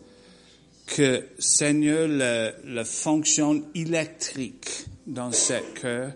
que 0.87 1.25
Seigneur, 1.39 2.07
la, 2.07 2.83
fonction 2.83 3.63
électrique 3.73 4.85
dans 5.11 5.31
ce 5.31 5.53
cœur 5.79 6.13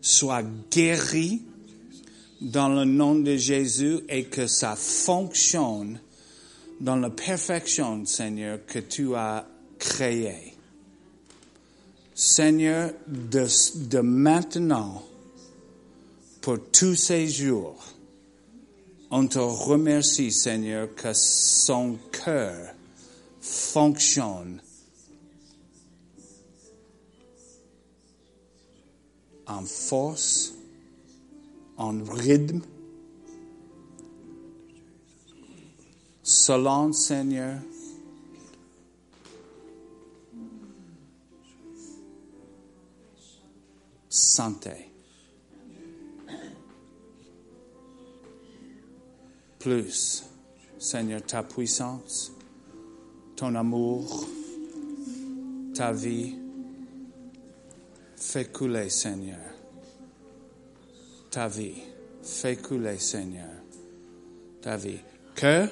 soit 0.00 0.42
guérie 0.70 1.42
dans 2.40 2.68
le 2.68 2.84
nom 2.84 3.14
de 3.14 3.36
Jésus 3.36 4.00
et 4.08 4.24
que 4.24 4.46
ça 4.46 4.74
fonctionne 4.76 6.00
dans 6.80 6.96
la 6.96 7.10
perfection, 7.10 8.06
Seigneur, 8.06 8.60
que 8.66 8.78
tu 8.78 9.14
as 9.14 9.46
créée. 9.78 10.54
Seigneur, 12.14 12.92
de, 13.06 13.46
de 13.88 14.00
maintenant, 14.00 15.02
pour 16.40 16.58
tous 16.72 16.96
ces 16.96 17.28
jours, 17.28 17.84
on 19.10 19.26
te 19.26 19.38
remercie, 19.38 20.32
Seigneur, 20.32 20.94
que 20.94 21.12
son 21.12 21.98
cœur 22.10 22.74
fonctionne 23.42 24.62
en 29.50 29.64
force, 29.64 30.54
en 31.76 32.02
rythme, 32.04 32.62
selon 36.22 36.92
Seigneur, 36.92 37.58
santé. 44.08 44.90
Plus, 49.58 50.24
Seigneur, 50.78 51.22
ta 51.22 51.42
puissance 51.42 52.32
ton 53.40 53.54
amour, 53.54 54.26
ta 55.74 55.92
vie. 55.92 56.39
Fais 58.20 58.50
Seigneur. 58.90 59.38
Ta 61.30 61.48
vie. 61.48 61.82
Fais 62.22 62.58
Seigneur. 62.98 63.48
Ta 64.60 64.76
vie. 64.76 65.00
Que 65.34 65.66